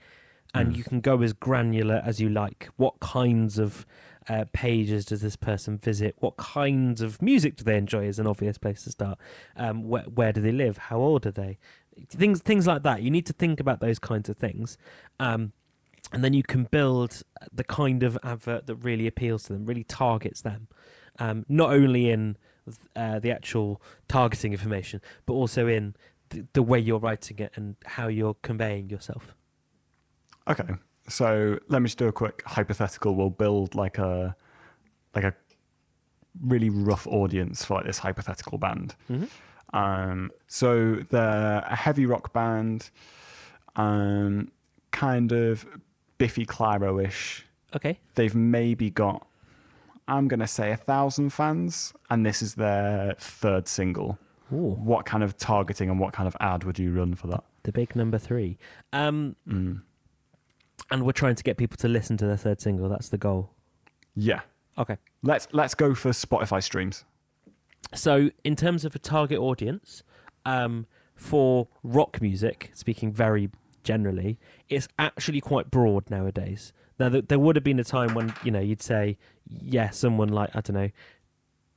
and 0.54 0.74
Mm. 0.74 0.78
you 0.78 0.84
can 0.84 1.00
go 1.02 1.22
as 1.22 1.34
granular 1.34 2.02
as 2.06 2.20
you 2.20 2.30
like. 2.30 2.70
What 2.78 3.00
kinds 3.00 3.60
of 3.60 3.86
uh, 4.28 4.46
pages 4.54 5.06
does 5.06 5.22
this 5.22 5.36
person 5.36 5.78
visit? 5.80 6.16
What 6.20 6.38
kinds 6.38 7.02
of 7.02 7.20
music 7.22 7.56
do 7.56 7.64
they 7.64 7.78
enjoy? 7.78 8.06
Is 8.06 8.20
an 8.20 8.28
obvious 8.28 8.58
place 8.60 8.84
to 8.84 8.92
start. 8.92 9.18
Um, 9.56 9.84
where 9.88 10.04
where 10.04 10.32
do 10.34 10.42
they 10.42 10.52
live? 10.52 10.78
How 10.78 10.98
old 11.00 11.26
are 11.26 11.32
they? 11.32 11.58
Things 12.10 12.42
things 12.42 12.68
like 12.68 12.84
that. 12.84 13.02
You 13.02 13.12
need 13.12 13.26
to 13.28 13.34
think 13.34 13.60
about 13.60 13.80
those 13.80 14.00
kinds 14.00 14.30
of 14.30 14.38
things. 14.38 14.78
Um, 15.20 15.54
and 16.12 16.24
then 16.24 16.34
you 16.34 16.44
can 16.44 16.64
build 16.64 17.22
the 17.54 17.64
kind 17.64 18.04
of 18.04 18.18
advert 18.24 18.66
that 18.68 18.76
really 18.76 19.06
appeals 19.06 19.44
to 19.44 19.54
them, 19.54 19.66
really 19.66 19.84
targets 19.84 20.42
them, 20.42 20.68
um, 21.20 21.46
not 21.48 21.72
only 21.72 22.10
in 22.10 22.38
uh, 22.96 23.20
the 23.20 23.32
actual 23.32 23.82
targeting 24.08 24.52
information, 24.52 25.02
but 25.26 25.34
also 25.34 25.68
in 25.68 25.96
the, 26.30 26.46
the 26.54 26.64
way 26.64 26.80
you're 26.80 27.00
writing 27.00 27.38
it 27.40 27.52
and 27.56 27.76
how 27.86 28.08
you're 28.08 28.36
conveying 28.36 28.90
yourself. 28.90 29.36
Okay. 30.48 30.74
So 31.08 31.60
let 31.68 31.82
me 31.82 31.88
just 31.88 31.98
do 31.98 32.08
a 32.08 32.12
quick 32.12 32.44
hypothetical. 32.46 33.16
We'll 33.16 33.30
build 33.30 33.76
like 33.76 33.98
a 33.98 34.36
like 35.16 35.24
a 35.24 35.34
really 36.42 36.70
rough 36.70 37.08
audience 37.08 37.66
for 37.66 37.76
like 37.76 37.86
this 37.86 37.98
hypothetical 38.00 38.58
band. 38.58 38.96
Mm-hmm. 39.10 39.26
Um, 39.74 40.32
so 40.48 40.96
they're 41.10 41.64
a 41.70 41.76
heavy 41.76 42.06
rock 42.06 42.34
band, 42.34 42.90
um, 43.76 44.52
kind 44.92 45.32
of 45.32 45.66
Biffy 46.18 46.46
Clyro 46.46 47.04
ish. 47.06 47.46
Okay. 47.76 48.00
They've 48.16 48.34
maybe 48.34 48.90
got, 48.90 49.28
I'm 50.08 50.28
going 50.28 50.40
to 50.40 50.48
say, 50.48 50.72
a 50.72 50.78
thousand 50.78 51.30
fans, 51.32 51.94
and 52.10 52.26
this 52.26 52.42
is 52.42 52.56
their 52.56 53.16
third 53.20 53.68
single. 53.68 54.18
Ooh, 54.52 54.74
What 54.82 55.06
kind 55.06 55.24
of 55.24 55.38
targeting 55.38 55.90
and 55.90 56.00
what 56.00 56.12
kind 56.14 56.28
of 56.28 56.36
ad 56.40 56.64
would 56.64 56.80
you 56.80 56.92
run 56.92 57.14
for 57.16 57.28
that? 57.28 57.44
the 57.64 57.72
big 57.74 57.94
number 57.96 58.18
three. 58.18 58.58
Um, 58.94 59.36
Mm. 59.48 59.82
and 60.90 61.06
we're 61.06 61.12
trying 61.12 61.36
to 61.36 61.44
get 61.44 61.58
people 61.58 61.76
to 61.78 61.88
listen 61.90 62.16
to 62.18 62.26
their 62.26 62.38
third 62.38 62.60
single. 62.62 62.88
That's 62.90 63.10
the 63.10 63.18
goal. 63.18 63.52
Yeah. 64.16 64.40
Okay. 64.78 64.98
Let's 65.22 65.48
let's 65.52 65.76
go 65.76 65.94
for 65.94 66.10
Spotify 66.12 66.64
streams. 66.64 67.04
So, 67.94 68.30
in 68.44 68.56
terms 68.56 68.86
of 68.86 68.96
a 68.96 69.00
target 69.00 69.40
audience, 69.40 70.04
um, 70.46 70.86
for 71.16 71.68
rock 71.84 72.22
music, 72.22 72.72
speaking 72.74 73.12
very 73.12 73.50
generally, 73.84 74.40
it's 74.70 74.88
actually 74.98 75.42
quite 75.42 75.72
broad 75.72 76.10
nowadays. 76.10 76.72
Now, 77.00 77.10
th- 77.10 77.26
there 77.28 77.40
would 77.40 77.56
have 77.56 77.64
been 77.64 77.80
a 77.80 77.84
time 77.84 78.14
when 78.14 78.34
you 78.44 78.52
know 78.52 78.60
you'd 78.60 78.82
say, 78.82 79.18
yeah, 79.48 79.90
someone 79.90 80.30
like 80.30 80.56
I 80.56 80.62
don't 80.62 80.76
know, 80.76 80.90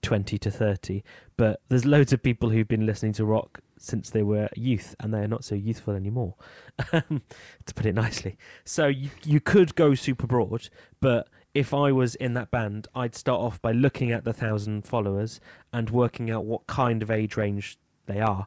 twenty 0.03 0.39
to 0.39 0.51
thirty, 0.51 1.03
but 1.37 1.61
there's 1.69 1.85
loads 1.85 2.13
of 2.13 2.23
people 2.23 2.51
who've 2.51 2.69
been 2.69 2.87
listening 2.87 3.13
to 3.15 3.25
rock 3.25 3.61
since 3.79 4.11
they 4.11 4.23
were 4.23 4.49
youth, 4.57 4.95
and 5.01 5.13
they're 5.13 5.29
not 5.29 5.45
so 5.45 5.55
youthful 5.55 5.95
anymore, 5.95 6.35
to 6.93 7.75
put 7.75 7.87
it 7.87 7.95
nicely. 7.95 8.37
So 8.65 8.87
you 8.87 9.11
you 9.25 9.41
could 9.41 9.75
go 9.75 9.95
super 9.95 10.27
broad, 10.27 10.69
but 11.01 11.29
if 11.55 11.75
I 11.75 11.93
was 11.93 12.15
in 12.15 12.35
that 12.35 12.51
band, 12.51 12.89
I'd 12.95 13.15
start 13.15 13.41
off 13.41 13.61
by 13.61 13.73
looking 13.73 14.11
at 14.11 14.25
the 14.25 14.33
thousand 14.33 14.87
followers 14.87 15.41
and 15.73 15.91
working 15.91 16.31
out 16.31 16.45
what 16.45 16.67
kind 16.67 17.03
of 17.03 17.11
age 17.11 17.37
range 17.37 17.79
they 18.07 18.21
are. 18.21 18.47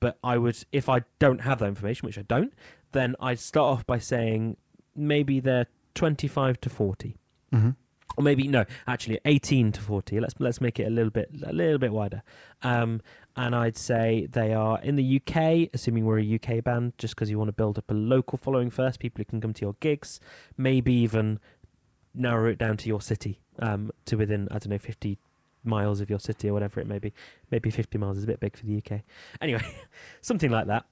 But 0.00 0.18
I 0.24 0.38
would, 0.38 0.56
if 0.72 0.88
I 0.88 1.02
don't 1.18 1.42
have 1.42 1.58
that 1.60 1.66
information, 1.66 2.06
which 2.06 2.18
I 2.18 2.22
don't, 2.22 2.52
then 2.92 3.14
I'd 3.20 3.38
start 3.38 3.66
off 3.78 3.86
by 3.86 3.98
saying 3.98 4.56
maybe 4.96 5.38
they're 5.40 5.66
25 5.94 6.60
to 6.62 6.70
40, 6.70 7.16
Mm-hmm. 7.52 7.70
or 8.16 8.22
maybe 8.22 8.46
no, 8.48 8.64
actually 8.86 9.18
18 9.24 9.72
to 9.72 9.80
40. 9.80 10.20
Let's 10.20 10.34
let's 10.38 10.60
make 10.60 10.78
it 10.80 10.86
a 10.86 10.90
little 10.90 11.10
bit 11.10 11.30
a 11.44 11.52
little 11.52 11.78
bit 11.78 11.92
wider. 11.92 12.22
Um, 12.62 13.00
and 13.36 13.54
I'd 13.54 13.76
say 13.76 14.26
they 14.30 14.52
are 14.54 14.80
in 14.82 14.96
the 14.96 15.20
UK, 15.20 15.70
assuming 15.74 16.04
we're 16.04 16.18
a 16.20 16.34
UK 16.36 16.62
band, 16.64 16.92
just 16.98 17.14
because 17.14 17.28
you 17.30 17.38
want 17.38 17.48
to 17.48 17.52
build 17.52 17.76
up 17.78 17.90
a 17.90 17.94
local 17.94 18.38
following 18.38 18.70
first, 18.70 18.98
people 19.00 19.18
who 19.18 19.24
can 19.24 19.40
come 19.40 19.52
to 19.54 19.62
your 19.62 19.74
gigs, 19.80 20.20
maybe 20.56 20.92
even 20.94 21.38
narrow 22.14 22.50
it 22.50 22.58
down 22.58 22.76
to 22.78 22.88
your 22.88 23.00
city, 23.00 23.40
um, 23.58 23.90
to 24.06 24.16
within 24.16 24.48
I 24.50 24.54
don't 24.54 24.70
know 24.70 24.78
50 24.78 25.18
miles 25.64 26.00
of 26.00 26.08
your 26.08 26.18
city 26.18 26.48
or 26.48 26.52
whatever 26.52 26.80
it 26.80 26.86
may 26.86 26.98
be. 26.98 27.12
Maybe 27.50 27.70
50 27.70 27.98
miles 27.98 28.18
is 28.18 28.24
a 28.24 28.26
bit 28.26 28.40
big 28.40 28.56
for 28.56 28.66
the 28.66 28.78
UK. 28.78 29.00
Anyway, 29.40 29.62
something 30.20 30.50
like 30.50 30.66
that. 30.66 30.84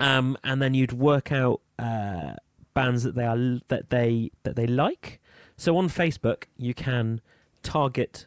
Um, 0.00 0.36
and 0.44 0.60
then 0.60 0.74
you'd 0.74 0.92
work 0.92 1.32
out 1.32 1.60
uh, 1.78 2.34
bands 2.74 3.02
that 3.02 3.14
they 3.14 3.24
are 3.24 3.60
that 3.68 3.90
they 3.90 4.30
that 4.42 4.56
they 4.56 4.66
like. 4.66 5.20
So 5.56 5.76
on 5.78 5.88
Facebook, 5.88 6.44
you 6.56 6.74
can 6.74 7.20
target 7.62 8.26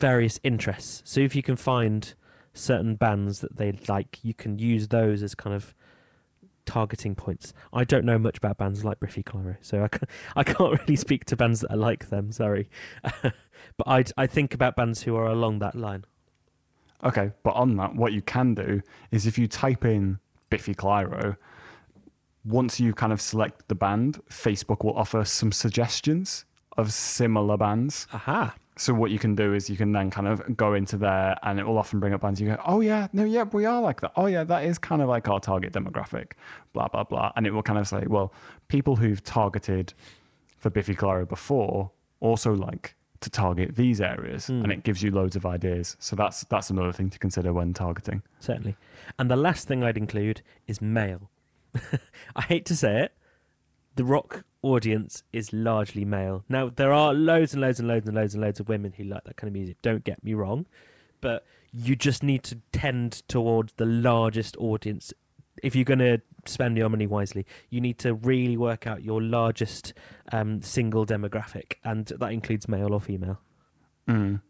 various 0.00 0.40
interests. 0.42 1.02
So 1.04 1.20
if 1.20 1.34
you 1.34 1.42
can 1.42 1.56
find 1.56 2.14
certain 2.54 2.94
bands 2.96 3.40
that 3.40 3.56
they 3.56 3.72
like, 3.88 4.18
you 4.22 4.34
can 4.34 4.58
use 4.58 4.88
those 4.88 5.22
as 5.22 5.34
kind 5.34 5.54
of 5.54 5.74
targeting 6.68 7.14
points. 7.14 7.54
I 7.72 7.84
don't 7.84 8.04
know 8.04 8.18
much 8.18 8.36
about 8.36 8.58
bands 8.58 8.84
like 8.84 9.00
Biffy 9.00 9.22
Clyro, 9.22 9.56
so 9.62 9.82
I 9.82 9.88
can't, 9.88 10.10
I 10.36 10.44
can't 10.44 10.78
really 10.80 10.96
speak 10.96 11.24
to 11.26 11.36
bands 11.36 11.60
that 11.60 11.72
are 11.72 11.76
like 11.76 12.10
them. 12.10 12.30
Sorry, 12.30 12.68
but 13.22 13.86
I 13.86 14.04
I 14.16 14.26
think 14.26 14.54
about 14.54 14.76
bands 14.76 15.02
who 15.02 15.16
are 15.16 15.26
along 15.26 15.60
that 15.60 15.74
line. 15.74 16.04
Okay, 17.02 17.32
but 17.42 17.54
on 17.54 17.76
that, 17.76 17.94
what 17.94 18.12
you 18.12 18.20
can 18.20 18.54
do 18.54 18.82
is 19.10 19.26
if 19.26 19.38
you 19.38 19.48
type 19.48 19.84
in 19.84 20.18
Biffy 20.50 20.74
Clyro, 20.74 21.36
once 22.44 22.78
you 22.78 22.92
kind 22.92 23.12
of 23.12 23.20
select 23.20 23.68
the 23.68 23.74
band, 23.74 24.20
Facebook 24.30 24.84
will 24.84 24.96
offer 24.96 25.24
some 25.24 25.52
suggestions 25.52 26.44
of 26.76 26.92
similar 26.92 27.56
bands. 27.56 28.06
Aha! 28.12 28.54
So 28.78 28.94
what 28.94 29.10
you 29.10 29.18
can 29.18 29.34
do 29.34 29.54
is 29.54 29.68
you 29.68 29.76
can 29.76 29.90
then 29.92 30.08
kind 30.08 30.28
of 30.28 30.56
go 30.56 30.74
into 30.74 30.96
there 30.96 31.36
and 31.42 31.58
it 31.58 31.66
will 31.66 31.78
often 31.78 31.98
bring 32.00 32.14
up 32.14 32.20
bands. 32.20 32.40
You 32.40 32.46
go, 32.48 32.62
oh 32.64 32.80
yeah, 32.80 33.08
no, 33.12 33.24
yeah, 33.24 33.42
we 33.42 33.64
are 33.66 33.80
like 33.82 34.00
that. 34.02 34.12
Oh 34.16 34.26
yeah, 34.26 34.44
that 34.44 34.64
is 34.64 34.78
kind 34.78 35.02
of 35.02 35.08
like 35.08 35.28
our 35.28 35.40
target 35.40 35.72
demographic, 35.72 36.32
blah, 36.72 36.86
blah, 36.88 37.02
blah. 37.04 37.32
And 37.34 37.46
it 37.46 37.50
will 37.52 37.62
kind 37.64 37.78
of 37.78 37.88
say, 37.88 38.04
well, 38.06 38.32
people 38.68 38.96
who've 38.96 39.22
targeted 39.22 39.94
for 40.58 40.70
Biffy 40.70 40.94
Clyro 40.94 41.28
before 41.28 41.90
also 42.20 42.52
like 42.54 42.94
to 43.20 43.28
target 43.30 43.74
these 43.74 44.00
areas 44.00 44.46
Hmm. 44.46 44.62
and 44.62 44.70
it 44.70 44.84
gives 44.84 45.02
you 45.02 45.10
loads 45.10 45.34
of 45.34 45.44
ideas. 45.44 45.96
So 45.98 46.14
that's 46.14 46.44
that's 46.44 46.70
another 46.70 46.92
thing 46.92 47.10
to 47.10 47.18
consider 47.18 47.52
when 47.52 47.74
targeting. 47.74 48.22
Certainly. 48.38 48.76
And 49.18 49.28
the 49.28 49.36
last 49.36 49.66
thing 49.66 49.82
I'd 49.82 49.96
include 49.98 50.42
is 50.68 50.80
male. 50.80 51.30
I 52.36 52.42
hate 52.42 52.64
to 52.66 52.76
say 52.76 53.02
it, 53.02 53.12
the 53.96 54.04
rock 54.04 54.44
audience 54.68 55.22
is 55.32 55.52
largely 55.52 56.04
male. 56.04 56.44
Now 56.48 56.70
there 56.74 56.92
are 56.92 57.12
loads 57.12 57.52
and 57.52 57.60
loads 57.60 57.78
and 57.78 57.88
loads 57.88 58.06
and 58.06 58.14
loads 58.14 58.34
and 58.34 58.42
loads 58.42 58.60
of 58.60 58.68
women 58.68 58.92
who 58.96 59.04
like 59.04 59.24
that 59.24 59.36
kind 59.36 59.48
of 59.48 59.54
music. 59.54 59.76
Don't 59.82 60.04
get 60.04 60.22
me 60.22 60.34
wrong, 60.34 60.66
but 61.20 61.44
you 61.72 61.96
just 61.96 62.22
need 62.22 62.42
to 62.44 62.58
tend 62.72 63.22
towards 63.28 63.74
the 63.74 63.86
largest 63.86 64.56
audience 64.58 65.12
if 65.62 65.74
you're 65.74 65.84
going 65.84 65.98
to 65.98 66.20
spend 66.46 66.76
your 66.76 66.88
money 66.88 67.06
wisely. 67.06 67.46
You 67.70 67.80
need 67.80 67.98
to 67.98 68.14
really 68.14 68.56
work 68.56 68.86
out 68.86 69.02
your 69.02 69.22
largest 69.22 69.92
um, 70.32 70.62
single 70.62 71.04
demographic, 71.04 71.74
and 71.84 72.06
that 72.06 72.32
includes 72.32 72.68
male 72.68 72.92
or 72.92 73.00
female. 73.00 73.40
Mm. 74.08 74.40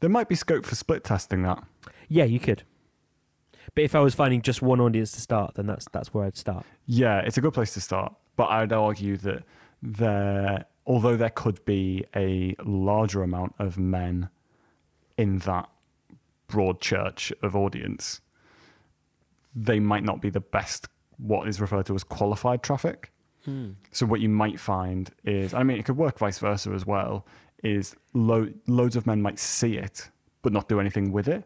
There 0.00 0.10
might 0.10 0.28
be 0.28 0.34
scope 0.34 0.66
for 0.66 0.74
split 0.74 1.04
testing 1.04 1.42
that. 1.42 1.62
Yeah, 2.08 2.24
you 2.24 2.40
could. 2.40 2.64
But 3.74 3.84
if 3.84 3.94
I 3.94 4.00
was 4.00 4.14
finding 4.14 4.42
just 4.42 4.62
one 4.62 4.80
audience 4.80 5.12
to 5.12 5.20
start, 5.20 5.54
then 5.54 5.66
that's 5.66 5.86
that's 5.92 6.12
where 6.12 6.24
I'd 6.24 6.36
start. 6.36 6.66
Yeah, 6.86 7.18
it's 7.20 7.38
a 7.38 7.40
good 7.40 7.54
place 7.54 7.74
to 7.74 7.80
start. 7.80 8.14
But 8.40 8.52
I'd 8.52 8.72
argue 8.72 9.18
that 9.18 9.42
there, 9.82 10.64
although 10.86 11.14
there 11.14 11.28
could 11.28 11.62
be 11.66 12.06
a 12.16 12.56
larger 12.64 13.22
amount 13.22 13.54
of 13.58 13.76
men 13.76 14.30
in 15.18 15.40
that 15.40 15.68
broad 16.46 16.80
church 16.80 17.34
of 17.42 17.54
audience, 17.54 18.22
they 19.54 19.78
might 19.78 20.04
not 20.04 20.22
be 20.22 20.30
the 20.30 20.40
best, 20.40 20.88
what 21.18 21.48
is 21.48 21.60
referred 21.60 21.84
to 21.84 21.94
as 21.94 22.02
qualified 22.02 22.62
traffic. 22.62 23.12
Hmm. 23.44 23.72
So 23.90 24.06
what 24.06 24.20
you 24.20 24.30
might 24.30 24.58
find 24.58 25.10
is, 25.22 25.52
I 25.52 25.62
mean, 25.62 25.78
it 25.78 25.84
could 25.84 25.98
work 25.98 26.18
vice 26.18 26.38
versa 26.38 26.70
as 26.70 26.86
well. 26.86 27.26
Is 27.62 27.94
lo- 28.14 28.54
loads 28.66 28.96
of 28.96 29.06
men 29.06 29.20
might 29.20 29.38
see 29.38 29.76
it 29.76 30.08
but 30.40 30.54
not 30.54 30.66
do 30.66 30.80
anything 30.80 31.12
with 31.12 31.28
it, 31.28 31.44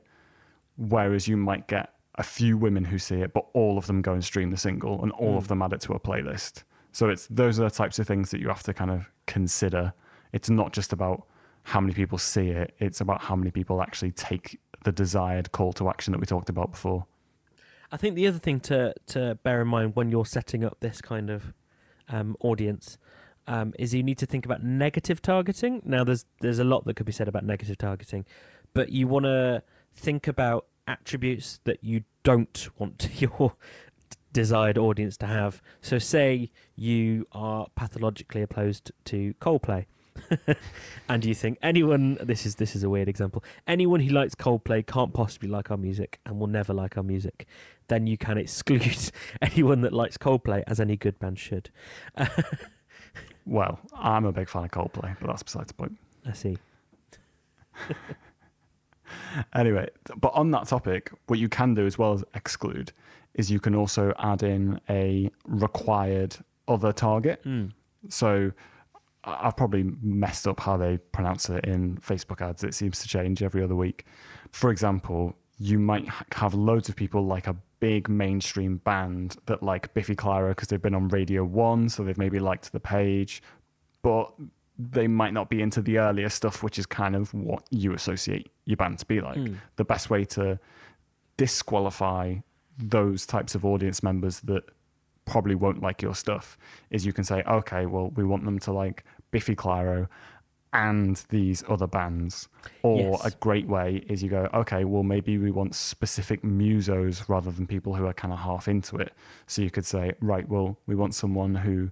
whereas 0.76 1.26
you 1.26 1.36
might 1.36 1.66
get 1.66 1.92
a 2.14 2.22
few 2.22 2.56
women 2.56 2.84
who 2.84 3.00
see 3.00 3.16
it, 3.16 3.32
but 3.32 3.46
all 3.52 3.78
of 3.78 3.88
them 3.88 4.00
go 4.00 4.12
and 4.12 4.24
stream 4.24 4.52
the 4.52 4.56
single, 4.56 5.02
and 5.02 5.10
all 5.10 5.36
of 5.36 5.48
them 5.48 5.60
add 5.60 5.72
it 5.72 5.80
to 5.80 5.92
a 5.92 5.98
playlist. 5.98 6.62
So 6.94 7.08
it's 7.08 7.26
those 7.26 7.58
are 7.58 7.64
the 7.64 7.74
types 7.74 7.98
of 7.98 8.06
things 8.06 8.30
that 8.30 8.40
you 8.40 8.46
have 8.46 8.62
to 8.62 8.72
kind 8.72 8.90
of 8.90 9.10
consider. 9.26 9.92
It's 10.32 10.48
not 10.48 10.72
just 10.72 10.92
about 10.92 11.26
how 11.64 11.80
many 11.80 11.92
people 11.92 12.18
see 12.18 12.50
it; 12.50 12.72
it's 12.78 13.00
about 13.00 13.22
how 13.22 13.34
many 13.34 13.50
people 13.50 13.82
actually 13.82 14.12
take 14.12 14.60
the 14.84 14.92
desired 14.92 15.50
call 15.50 15.72
to 15.72 15.88
action 15.88 16.12
that 16.12 16.20
we 16.20 16.26
talked 16.26 16.48
about 16.48 16.70
before. 16.70 17.06
I 17.90 17.96
think 17.96 18.14
the 18.14 18.28
other 18.28 18.38
thing 18.38 18.60
to 18.60 18.94
to 19.08 19.34
bear 19.42 19.60
in 19.62 19.68
mind 19.68 19.96
when 19.96 20.12
you're 20.12 20.24
setting 20.24 20.64
up 20.64 20.78
this 20.78 21.00
kind 21.00 21.30
of 21.30 21.52
um, 22.08 22.36
audience 22.40 22.96
um, 23.48 23.74
is 23.76 23.92
you 23.92 24.04
need 24.04 24.18
to 24.18 24.26
think 24.26 24.44
about 24.44 24.62
negative 24.62 25.20
targeting. 25.20 25.82
Now, 25.84 26.04
there's 26.04 26.24
there's 26.42 26.60
a 26.60 26.64
lot 26.64 26.84
that 26.84 26.94
could 26.94 27.06
be 27.06 27.12
said 27.12 27.26
about 27.26 27.44
negative 27.44 27.76
targeting, 27.76 28.24
but 28.72 28.90
you 28.90 29.08
want 29.08 29.24
to 29.24 29.64
think 29.96 30.28
about 30.28 30.66
attributes 30.86 31.58
that 31.64 31.82
you 31.82 32.04
don't 32.22 32.68
want 32.78 33.08
your 33.20 33.56
desired 34.34 34.76
audience 34.76 35.16
to 35.18 35.26
have. 35.26 35.62
So, 35.80 35.98
say 35.98 36.50
you 36.76 37.26
are 37.32 37.68
pathologically 37.74 38.42
opposed 38.42 38.92
to 39.06 39.32
Coldplay. 39.40 39.86
and 41.08 41.24
you 41.24 41.34
think 41.34 41.58
anyone 41.60 42.16
this 42.22 42.46
is 42.46 42.54
this 42.54 42.76
is 42.76 42.84
a 42.84 42.88
weird 42.88 43.08
example 43.08 43.42
anyone 43.66 43.98
who 43.98 44.10
likes 44.10 44.32
coldplay 44.36 44.86
can't 44.86 45.12
possibly 45.12 45.48
like 45.48 45.72
our 45.72 45.76
music 45.76 46.20
and 46.24 46.38
will 46.38 46.46
never 46.46 46.72
like 46.72 46.96
our 46.96 47.02
music 47.02 47.48
then 47.88 48.06
you 48.06 48.16
can 48.16 48.38
exclude 48.38 49.10
anyone 49.42 49.80
that 49.80 49.92
likes 49.92 50.16
coldplay 50.16 50.62
as 50.68 50.78
any 50.78 50.96
good 50.96 51.18
band 51.18 51.36
should 51.36 51.68
Well, 53.46 53.78
I'm 53.94 54.24
a 54.24 54.32
big 54.32 54.48
fan 54.48 54.64
of 54.64 54.70
Coldplay, 54.70 55.16
but 55.20 55.26
that's 55.26 55.42
besides 55.42 55.68
the 55.68 55.74
point. 55.74 55.98
i 56.26 56.32
see 56.32 56.56
Anyway, 59.54 59.88
but 60.16 60.32
on 60.34 60.50
that 60.52 60.66
topic, 60.66 61.10
what 61.26 61.38
you 61.38 61.48
can 61.48 61.74
do 61.74 61.86
as 61.86 61.98
well 61.98 62.12
as 62.12 62.24
exclude 62.34 62.92
is 63.34 63.50
you 63.50 63.60
can 63.60 63.74
also 63.74 64.12
add 64.18 64.42
in 64.42 64.80
a 64.88 65.30
required 65.46 66.36
other 66.68 66.92
target. 66.92 67.40
Hmm. 67.42 67.66
So 68.08 68.52
I've 69.24 69.56
probably 69.56 69.84
messed 70.02 70.46
up 70.46 70.60
how 70.60 70.76
they 70.76 70.98
pronounce 70.98 71.48
it 71.48 71.64
in 71.64 71.96
Facebook 71.98 72.40
ads. 72.40 72.62
It 72.62 72.74
seems 72.74 73.00
to 73.00 73.08
change 73.08 73.42
every 73.42 73.62
other 73.62 73.74
week. 73.74 74.06
For 74.52 74.70
example, 74.70 75.34
you 75.58 75.78
might 75.78 76.08
have 76.32 76.54
loads 76.54 76.88
of 76.88 76.96
people 76.96 77.24
like 77.24 77.46
a 77.46 77.56
big 77.80 78.08
mainstream 78.08 78.78
band 78.78 79.36
that 79.46 79.62
like 79.62 79.92
Biffy 79.94 80.16
Clyro 80.16 80.50
because 80.50 80.68
they've 80.68 80.82
been 80.82 80.94
on 80.94 81.08
Radio 81.08 81.44
1, 81.44 81.88
so 81.88 82.04
they've 82.04 82.18
maybe 82.18 82.38
liked 82.38 82.72
the 82.72 82.80
page, 82.80 83.42
but 84.02 84.32
they 84.78 85.06
might 85.06 85.32
not 85.32 85.48
be 85.48 85.62
into 85.62 85.80
the 85.80 85.98
earlier 85.98 86.28
stuff, 86.28 86.62
which 86.62 86.78
is 86.78 86.86
kind 86.86 87.14
of 87.14 87.32
what 87.32 87.62
you 87.70 87.92
associate 87.94 88.50
your 88.64 88.76
band 88.76 88.98
to 88.98 89.06
be 89.06 89.20
like. 89.20 89.36
Hmm. 89.36 89.54
The 89.76 89.84
best 89.84 90.10
way 90.10 90.24
to 90.26 90.58
disqualify 91.36 92.36
those 92.78 93.26
types 93.26 93.54
of 93.54 93.64
audience 93.64 94.02
members 94.02 94.40
that 94.40 94.64
probably 95.26 95.54
won't 95.54 95.80
like 95.80 96.02
your 96.02 96.14
stuff 96.14 96.58
is 96.90 97.06
you 97.06 97.12
can 97.12 97.24
say, 97.24 97.42
okay, 97.46 97.86
well, 97.86 98.10
we 98.10 98.24
want 98.24 98.44
them 98.44 98.58
to 98.60 98.72
like 98.72 99.04
Biffy 99.30 99.54
Clyro 99.56 100.08
and 100.72 101.24
these 101.28 101.62
other 101.68 101.86
bands. 101.86 102.48
Or 102.82 102.98
Yes. 102.98 103.24
a 103.26 103.30
great 103.38 103.68
way 103.68 104.04
is 104.08 104.22
you 104.24 104.28
go, 104.28 104.48
okay, 104.52 104.84
well, 104.84 105.04
maybe 105.04 105.38
we 105.38 105.50
want 105.52 105.74
specific 105.74 106.42
musos 106.42 107.28
rather 107.28 107.52
than 107.52 107.66
people 107.66 107.94
who 107.94 108.06
are 108.06 108.12
kind 108.12 108.34
of 108.34 108.40
half 108.40 108.66
into 108.66 108.96
it. 108.96 109.12
So 109.46 109.62
you 109.62 109.70
could 109.70 109.86
say, 109.86 110.12
right, 110.20 110.48
well, 110.48 110.76
we 110.86 110.96
want 110.96 111.14
someone 111.14 111.54
who 111.54 111.90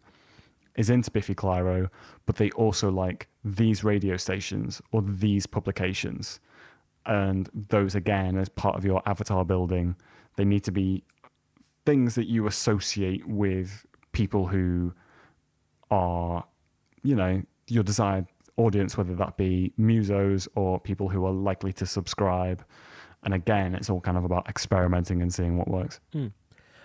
is 0.76 0.90
into 0.90 1.10
Biffy 1.10 1.34
Clyro, 1.34 1.88
but 2.26 2.36
they 2.36 2.50
also 2.52 2.90
like 2.90 3.28
these 3.44 3.84
radio 3.84 4.16
stations 4.16 4.80
or 4.90 5.02
these 5.02 5.46
publications. 5.46 6.40
And 7.04 7.48
those, 7.68 7.94
again, 7.94 8.36
as 8.36 8.48
part 8.48 8.76
of 8.76 8.84
your 8.84 9.02
avatar 9.06 9.44
building, 9.44 9.96
they 10.36 10.44
need 10.44 10.64
to 10.64 10.72
be 10.72 11.04
things 11.84 12.14
that 12.14 12.28
you 12.28 12.46
associate 12.46 13.26
with 13.26 13.84
people 14.12 14.46
who 14.46 14.94
are, 15.90 16.44
you 17.02 17.16
know, 17.16 17.42
your 17.66 17.82
desired 17.82 18.26
audience, 18.56 18.96
whether 18.96 19.14
that 19.14 19.36
be 19.36 19.72
musos 19.78 20.46
or 20.54 20.78
people 20.78 21.08
who 21.08 21.26
are 21.26 21.32
likely 21.32 21.72
to 21.72 21.86
subscribe. 21.86 22.64
And 23.24 23.34
again, 23.34 23.74
it's 23.74 23.90
all 23.90 24.00
kind 24.00 24.16
of 24.16 24.24
about 24.24 24.48
experimenting 24.48 25.22
and 25.22 25.32
seeing 25.32 25.56
what 25.56 25.68
works. 25.68 26.00
Hmm. 26.12 26.28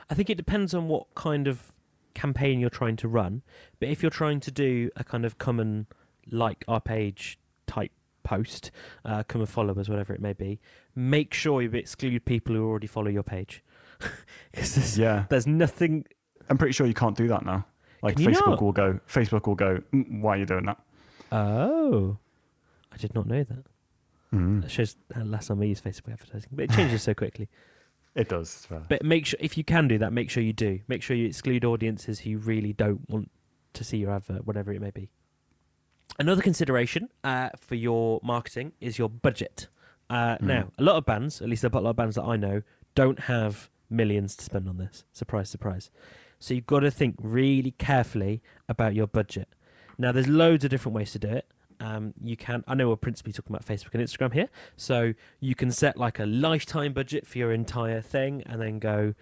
I 0.09 0.13
think 0.13 0.29
it 0.29 0.35
depends 0.35 0.73
on 0.73 0.87
what 0.87 1.13
kind 1.15 1.47
of 1.47 1.71
campaign 2.17 2.59
you're 2.59 2.69
trying 2.81 2.95
to 2.97 3.07
run. 3.07 3.43
But 3.79 3.89
if 3.89 4.01
you're 4.01 4.09
trying 4.23 4.39
to 4.41 4.51
do 4.51 4.89
a 4.95 5.03
kind 5.03 5.23
of 5.25 5.37
come 5.37 5.59
and 5.59 5.85
like 6.29 6.65
our 6.67 6.81
page 6.81 7.39
type 7.67 7.91
post, 8.23 8.71
uh, 9.05 9.23
come 9.23 9.41
and 9.41 9.49
follow 9.49 9.73
us, 9.79 9.87
whatever 9.87 10.13
it 10.13 10.21
may 10.21 10.33
be, 10.33 10.59
make 10.95 11.33
sure 11.33 11.61
you 11.61 11.69
exclude 11.71 12.25
people 12.25 12.55
who 12.55 12.67
already 12.67 12.87
follow 12.87 13.09
your 13.09 13.23
page. 13.23 13.63
Because 14.51 14.75
there's, 14.75 14.97
Yeah. 14.97 15.25
there's 15.29 15.47
nothing. 15.47 16.05
I'm 16.49 16.57
pretty 16.57 16.73
sure 16.73 16.87
you 16.87 16.93
can't 16.93 17.15
do 17.17 17.27
that 17.29 17.45
now. 17.45 17.65
Like 18.01 18.17
Can 18.17 18.25
Facebook 18.25 18.61
will 18.61 18.71
go, 18.73 18.99
Facebook 19.07 19.47
will 19.47 19.55
go, 19.55 19.81
"Mm, 19.93 20.21
why 20.21 20.35
are 20.35 20.39
you 20.39 20.45
doing 20.45 20.65
that? 20.65 20.77
Oh, 21.31 22.17
I 22.91 22.97
did 22.97 23.13
not 23.15 23.25
know 23.27 23.43
that. 23.43 23.63
Mm. 24.33 24.61
That 24.61 24.71
shows 24.71 24.95
how 25.15 25.23
last 25.23 25.47
time 25.47 25.61
I 25.61 25.65
use 25.65 25.81
Facebook 25.81 26.11
advertising, 26.11 26.49
but 26.51 26.65
it 26.65 26.71
changes 26.71 27.01
so 27.03 27.13
quickly. 27.13 27.47
It 28.17 28.29
does. 28.29 28.67
But 28.89 29.03
make 29.03 29.27
sure 29.27 29.37
if 29.39 29.57
you 29.57 29.63
can 29.63 29.87
do 29.87 29.97
that, 29.99 30.11
make 30.11 30.29
sure 30.29 30.41
you 30.41 30.51
do. 30.51 30.79
Make 30.87 31.03
sure 31.03 31.15
you 31.15 31.27
exclude 31.27 31.63
audiences 31.63 32.19
who 32.21 32.37
really 32.39 32.73
don't 32.73 33.07
want 33.09 33.29
to 33.73 33.83
see 33.83 33.97
your 33.97 34.11
advert, 34.11 34.45
whatever 34.45 34.73
it 34.73 34.81
may 34.81 34.89
be. 34.89 35.09
Another 36.19 36.41
consideration 36.41 37.09
uh, 37.23 37.49
for 37.55 37.75
your 37.75 38.19
marketing 38.23 38.71
is 38.81 38.97
your 38.97 39.07
budget. 39.07 39.67
Uh, 40.09 40.37
Now, 40.41 40.71
a 40.79 40.83
lot 40.83 40.95
of 40.95 41.05
bands, 41.05 41.41
at 41.41 41.47
least 41.49 41.63
a 41.63 41.69
lot 41.69 41.85
of 41.85 41.95
bands 41.95 42.15
that 42.15 42.23
I 42.23 42.37
know, 42.37 42.63
don't 42.95 43.19
have 43.21 43.69
millions 43.89 44.35
to 44.37 44.43
spend 44.43 44.67
on 44.67 44.77
this. 44.77 45.03
Surprise, 45.13 45.49
surprise. 45.49 45.91
So 46.39 46.53
you've 46.55 46.65
got 46.65 46.79
to 46.79 46.89
think 46.91 47.15
really 47.21 47.71
carefully 47.71 48.41
about 48.67 48.95
your 48.95 49.05
budget. 49.07 49.49
Now, 49.99 50.11
there's 50.11 50.27
loads 50.27 50.63
of 50.63 50.71
different 50.71 50.95
ways 50.95 51.11
to 51.11 51.19
do 51.19 51.27
it. 51.29 51.45
Um, 51.79 52.13
you 52.23 52.35
can, 52.35 52.63
I 52.67 52.75
know 52.75 52.89
we're 52.89 52.95
principally 52.95 53.33
talking 53.33 53.55
about 53.55 53.65
Facebook 53.65 53.93
and 53.93 54.03
Instagram 54.03 54.33
here. 54.33 54.49
So 54.75 55.13
you 55.39 55.55
can 55.55 55.71
set 55.71 55.97
like 55.97 56.19
a 56.19 56.25
lifetime 56.25 56.93
budget 56.93 57.27
for 57.27 57.37
your 57.37 57.51
entire 57.51 58.01
thing 58.01 58.43
and 58.45 58.61
then 58.61 58.79
go, 58.79 59.13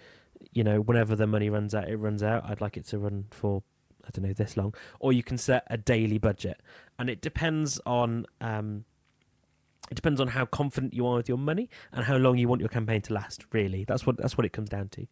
you 0.53 0.63
know, 0.63 0.79
whenever 0.79 1.15
the 1.15 1.27
money 1.27 1.49
runs 1.49 1.75
out, 1.75 1.89
it 1.89 1.97
runs 1.97 2.23
out. 2.23 2.49
I'd 2.49 2.61
like 2.61 2.77
it 2.77 2.85
to 2.87 2.99
run 2.99 3.25
for, 3.31 3.63
I 4.05 4.09
don't 4.13 4.25
know, 4.25 4.33
this 4.33 4.55
long. 4.55 4.73
Or 4.99 5.11
you 5.11 5.23
can 5.23 5.37
set 5.37 5.65
a 5.67 5.77
daily 5.77 6.17
budget. 6.17 6.61
And 6.97 7.09
it 7.09 7.21
depends 7.21 7.79
on, 7.85 8.25
um, 8.39 8.85
it 9.91 9.95
depends 9.95 10.19
on 10.19 10.29
how 10.29 10.45
confident 10.45 10.93
you 10.93 11.05
are 11.05 11.17
with 11.17 11.29
your 11.29 11.37
money 11.37 11.69
and 11.91 12.05
how 12.05 12.17
long 12.17 12.37
you 12.37 12.47
want 12.47 12.61
your 12.61 12.69
campaign 12.69 13.01
to 13.01 13.13
last. 13.13 13.45
Really, 13.51 13.83
that's 13.83 14.05
what 14.05 14.17
that's 14.17 14.37
what 14.37 14.45
it 14.45 14.51
comes 14.51 14.69
down 14.69 14.89
to. 14.89 15.05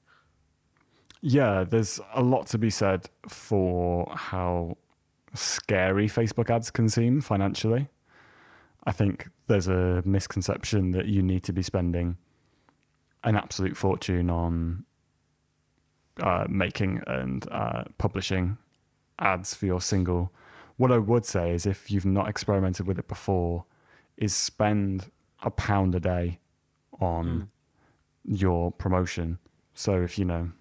Yeah, 1.21 1.63
there's 1.63 1.99
a 2.13 2.21
lot 2.21 2.47
to 2.47 2.58
be 2.58 2.69
said 2.69 3.08
for 3.27 4.12
how 4.15 4.77
scary 5.34 6.08
Facebook 6.08 6.50
ads 6.50 6.72
can 6.72 6.89
seem 6.89 7.22
financially. 7.22 7.89
I 8.86 8.91
think 8.91 9.30
there's 9.48 9.67
a 9.67 10.02
misconception 10.06 10.91
that 10.91 11.06
you 11.06 11.22
need 11.22 11.43
to 11.43 11.54
be 11.54 11.62
spending 11.62 12.17
an 13.24 13.36
absolute 13.36 13.78
fortune 13.78 14.30
on 14.30 14.86
uh, 16.22 16.46
making 16.50 17.02
and 17.08 17.48
uh, 17.52 17.84
publishing 17.98 18.58
ads 19.19 19.54
for 19.54 19.65
your 19.65 19.82
single. 19.82 20.32
What 20.78 20.91
I 20.91 20.98
would 20.98 21.26
say 21.26 21.52
is 21.52 21.65
if 21.65 21.89
you've 21.89 22.06
not 22.06 22.28
experimented 22.28 22.86
with 22.88 23.00
it 23.00 23.08
before, 23.08 23.65
is 24.17 24.36
spend 24.36 25.10
a 25.41 25.50
pound 25.50 25.96
a 25.96 26.00
day 26.00 26.39
on 27.00 27.50
your 28.26 28.72
promotion. 28.72 29.39
So 29.74 30.02
if 30.02 30.19
you 30.19 30.26
know 30.26 30.52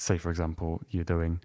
say, 0.00 0.18
for 0.18 0.30
example, 0.30 0.80
you're 0.90 1.04
doing 1.04 1.40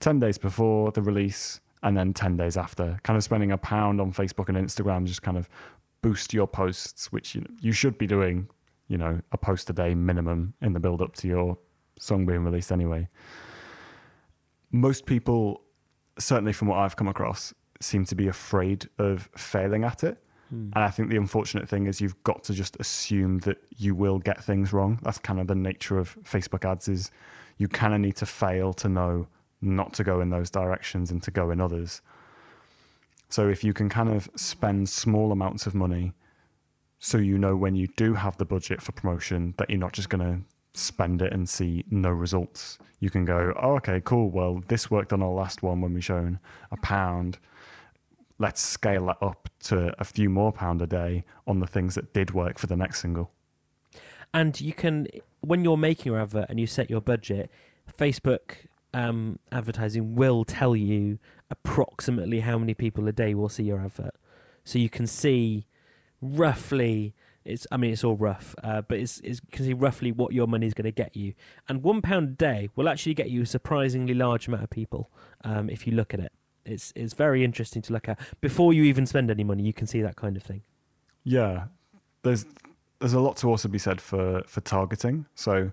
10 0.00 0.18
days 0.18 0.38
before 0.38 0.92
the 0.92 1.02
release 1.02 1.60
and 1.86 1.96
then 1.96 2.12
10 2.12 2.36
days 2.36 2.56
after, 2.56 2.98
kind 3.04 3.16
of 3.16 3.22
spending 3.22 3.52
a 3.52 3.56
pound 3.56 4.00
on 4.00 4.12
Facebook 4.12 4.48
and 4.48 4.58
Instagram, 4.58 5.04
just 5.04 5.22
kind 5.22 5.36
of 5.36 5.48
boost 6.02 6.34
your 6.34 6.48
posts, 6.48 7.12
which 7.12 7.36
you, 7.36 7.46
you 7.60 7.70
should 7.70 7.96
be 7.96 8.08
doing, 8.08 8.48
you 8.88 8.98
know, 8.98 9.20
a 9.30 9.38
post 9.38 9.70
a 9.70 9.72
day 9.72 9.94
minimum 9.94 10.52
in 10.60 10.72
the 10.72 10.80
build 10.80 11.00
up 11.00 11.14
to 11.14 11.28
your 11.28 11.56
song 11.96 12.26
being 12.26 12.42
released 12.42 12.72
anyway. 12.72 13.08
Most 14.72 15.06
people, 15.06 15.62
certainly 16.18 16.52
from 16.52 16.66
what 16.66 16.80
I've 16.80 16.96
come 16.96 17.06
across, 17.06 17.54
seem 17.80 18.04
to 18.06 18.16
be 18.16 18.26
afraid 18.26 18.88
of 18.98 19.30
failing 19.36 19.84
at 19.84 20.02
it. 20.02 20.20
Hmm. 20.50 20.70
And 20.74 20.82
I 20.82 20.90
think 20.90 21.08
the 21.08 21.16
unfortunate 21.16 21.68
thing 21.68 21.86
is 21.86 22.00
you've 22.00 22.20
got 22.24 22.42
to 22.44 22.52
just 22.52 22.76
assume 22.80 23.38
that 23.40 23.58
you 23.76 23.94
will 23.94 24.18
get 24.18 24.42
things 24.42 24.72
wrong. 24.72 24.98
That's 25.02 25.18
kind 25.18 25.38
of 25.38 25.46
the 25.46 25.54
nature 25.54 25.98
of 25.98 26.16
Facebook 26.24 26.68
ads 26.68 26.88
is 26.88 27.12
you 27.58 27.68
kind 27.68 27.94
of 27.94 28.00
need 28.00 28.16
to 28.16 28.26
fail 28.26 28.72
to 28.74 28.88
know 28.88 29.28
not 29.60 29.92
to 29.94 30.04
go 30.04 30.20
in 30.20 30.30
those 30.30 30.50
directions 30.50 31.10
and 31.10 31.22
to 31.22 31.30
go 31.30 31.50
in 31.50 31.60
others. 31.60 32.02
So 33.28 33.48
if 33.48 33.64
you 33.64 33.72
can 33.72 33.88
kind 33.88 34.08
of 34.08 34.28
spend 34.36 34.88
small 34.88 35.32
amounts 35.32 35.66
of 35.66 35.74
money 35.74 36.12
so 36.98 37.18
you 37.18 37.38
know 37.38 37.56
when 37.56 37.74
you 37.74 37.88
do 37.96 38.14
have 38.14 38.36
the 38.36 38.44
budget 38.44 38.80
for 38.80 38.92
promotion 38.92 39.54
that 39.58 39.68
you're 39.68 39.78
not 39.78 39.92
just 39.92 40.08
going 40.08 40.24
to 40.24 40.40
spend 40.78 41.22
it 41.22 41.32
and 41.32 41.48
see 41.48 41.84
no 41.90 42.10
results. 42.10 42.78
You 43.00 43.10
can 43.10 43.24
go, 43.24 43.54
oh, 43.60 43.76
okay, 43.76 44.00
cool. 44.04 44.30
Well, 44.30 44.62
this 44.68 44.90
worked 44.90 45.12
on 45.12 45.22
our 45.22 45.30
last 45.30 45.62
one 45.62 45.80
when 45.80 45.94
we 45.94 46.00
shown 46.00 46.38
a 46.70 46.76
pound. 46.78 47.38
Let's 48.38 48.60
scale 48.60 49.06
that 49.06 49.18
up 49.22 49.48
to 49.64 49.94
a 49.98 50.04
few 50.04 50.28
more 50.28 50.52
pound 50.52 50.82
a 50.82 50.86
day 50.86 51.24
on 51.46 51.60
the 51.60 51.66
things 51.66 51.94
that 51.94 52.12
did 52.12 52.32
work 52.32 52.58
for 52.58 52.66
the 52.66 52.76
next 52.76 53.00
single. 53.00 53.30
And 54.34 54.60
you 54.60 54.74
can, 54.74 55.06
when 55.40 55.64
you're 55.64 55.78
making 55.78 56.12
your 56.12 56.20
advert 56.20 56.46
and 56.50 56.60
you 56.60 56.66
set 56.66 56.90
your 56.90 57.00
budget, 57.00 57.50
Facebook 57.98 58.66
um, 58.94 59.38
advertising 59.52 60.14
will 60.14 60.44
tell 60.44 60.74
you 60.74 61.18
approximately 61.50 62.40
how 62.40 62.58
many 62.58 62.74
people 62.74 63.06
a 63.08 63.12
day 63.12 63.34
will 63.34 63.48
see 63.48 63.64
your 63.64 63.80
advert. 63.80 64.14
So 64.64 64.78
you 64.78 64.88
can 64.88 65.06
see 65.06 65.66
roughly. 66.20 67.14
It's, 67.44 67.66
I 67.70 67.76
mean, 67.76 67.92
it's 67.92 68.02
all 68.02 68.16
rough, 68.16 68.56
uh, 68.64 68.82
but 68.82 68.98
it's, 68.98 69.20
it's 69.20 69.40
you 69.40 69.48
can 69.52 69.66
see 69.66 69.72
roughly 69.72 70.10
what 70.10 70.32
your 70.32 70.48
money 70.48 70.66
is 70.66 70.74
going 70.74 70.86
to 70.86 70.90
get 70.90 71.14
you. 71.14 71.34
And 71.68 71.84
one 71.84 72.02
pound 72.02 72.28
a 72.30 72.32
day 72.32 72.70
will 72.74 72.88
actually 72.88 73.14
get 73.14 73.30
you 73.30 73.42
a 73.42 73.46
surprisingly 73.46 74.14
large 74.14 74.48
amount 74.48 74.64
of 74.64 74.70
people 74.70 75.10
um, 75.44 75.70
if 75.70 75.86
you 75.86 75.92
look 75.92 76.12
at 76.12 76.18
it. 76.18 76.32
It's 76.64 76.92
it's 76.96 77.14
very 77.14 77.44
interesting 77.44 77.82
to 77.82 77.92
look 77.92 78.08
at 78.08 78.18
before 78.40 78.72
you 78.72 78.82
even 78.82 79.06
spend 79.06 79.30
any 79.30 79.44
money. 79.44 79.62
You 79.62 79.72
can 79.72 79.86
see 79.86 80.02
that 80.02 80.16
kind 80.16 80.36
of 80.36 80.42
thing. 80.42 80.62
Yeah, 81.22 81.66
there's 82.22 82.44
there's 82.98 83.12
a 83.12 83.20
lot 83.20 83.36
to 83.38 83.48
also 83.48 83.68
be 83.68 83.78
said 83.78 84.00
for 84.00 84.42
for 84.46 84.60
targeting. 84.60 85.26
So 85.36 85.70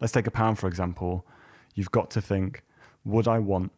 let's 0.00 0.12
take 0.12 0.28
a 0.28 0.30
pound 0.30 0.60
for 0.60 0.68
example. 0.68 1.26
You've 1.74 1.90
got 1.90 2.10
to 2.12 2.20
think, 2.20 2.62
would 3.04 3.28
I 3.28 3.38
want 3.38 3.72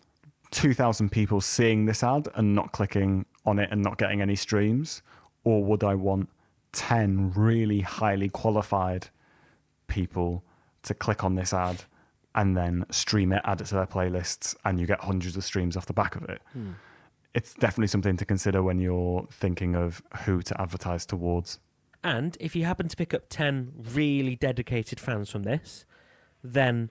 two 0.50 0.74
thousand 0.74 1.10
people 1.10 1.40
seeing 1.40 1.84
this 1.84 2.02
ad 2.02 2.28
and 2.34 2.54
not 2.54 2.72
clicking 2.72 3.26
on 3.44 3.58
it 3.58 3.68
and 3.70 3.82
not 3.82 3.98
getting 3.98 4.20
any 4.20 4.36
streams, 4.36 5.02
or 5.44 5.64
would 5.64 5.84
I 5.84 5.94
want 5.94 6.28
ten 6.72 7.32
really 7.32 7.80
highly 7.80 8.28
qualified 8.28 9.08
people 9.86 10.44
to 10.82 10.94
click 10.94 11.24
on 11.24 11.34
this 11.34 11.52
ad 11.52 11.84
and 12.34 12.56
then 12.56 12.84
stream 12.90 13.32
it, 13.32 13.40
add 13.44 13.60
it 13.60 13.66
to 13.66 13.74
their 13.74 13.86
playlists, 13.86 14.56
and 14.64 14.80
you 14.80 14.86
get 14.86 15.00
hundreds 15.00 15.36
of 15.36 15.44
streams 15.44 15.76
off 15.76 15.86
the 15.86 15.92
back 15.92 16.16
of 16.16 16.24
it? 16.24 16.42
Hmm. 16.52 16.72
It's 17.32 17.54
definitely 17.54 17.88
something 17.88 18.16
to 18.16 18.24
consider 18.24 18.62
when 18.62 18.78
you're 18.78 19.26
thinking 19.30 19.74
of 19.74 20.02
who 20.24 20.42
to 20.42 20.60
advertise 20.60 21.04
towards. 21.04 21.58
And 22.04 22.36
if 22.38 22.54
you 22.54 22.64
happen 22.64 22.86
to 22.88 22.96
pick 22.96 23.14
up 23.14 23.24
10 23.28 23.72
really 23.92 24.36
dedicated 24.36 25.00
fans 25.00 25.30
from 25.30 25.42
this, 25.42 25.84
then 26.42 26.90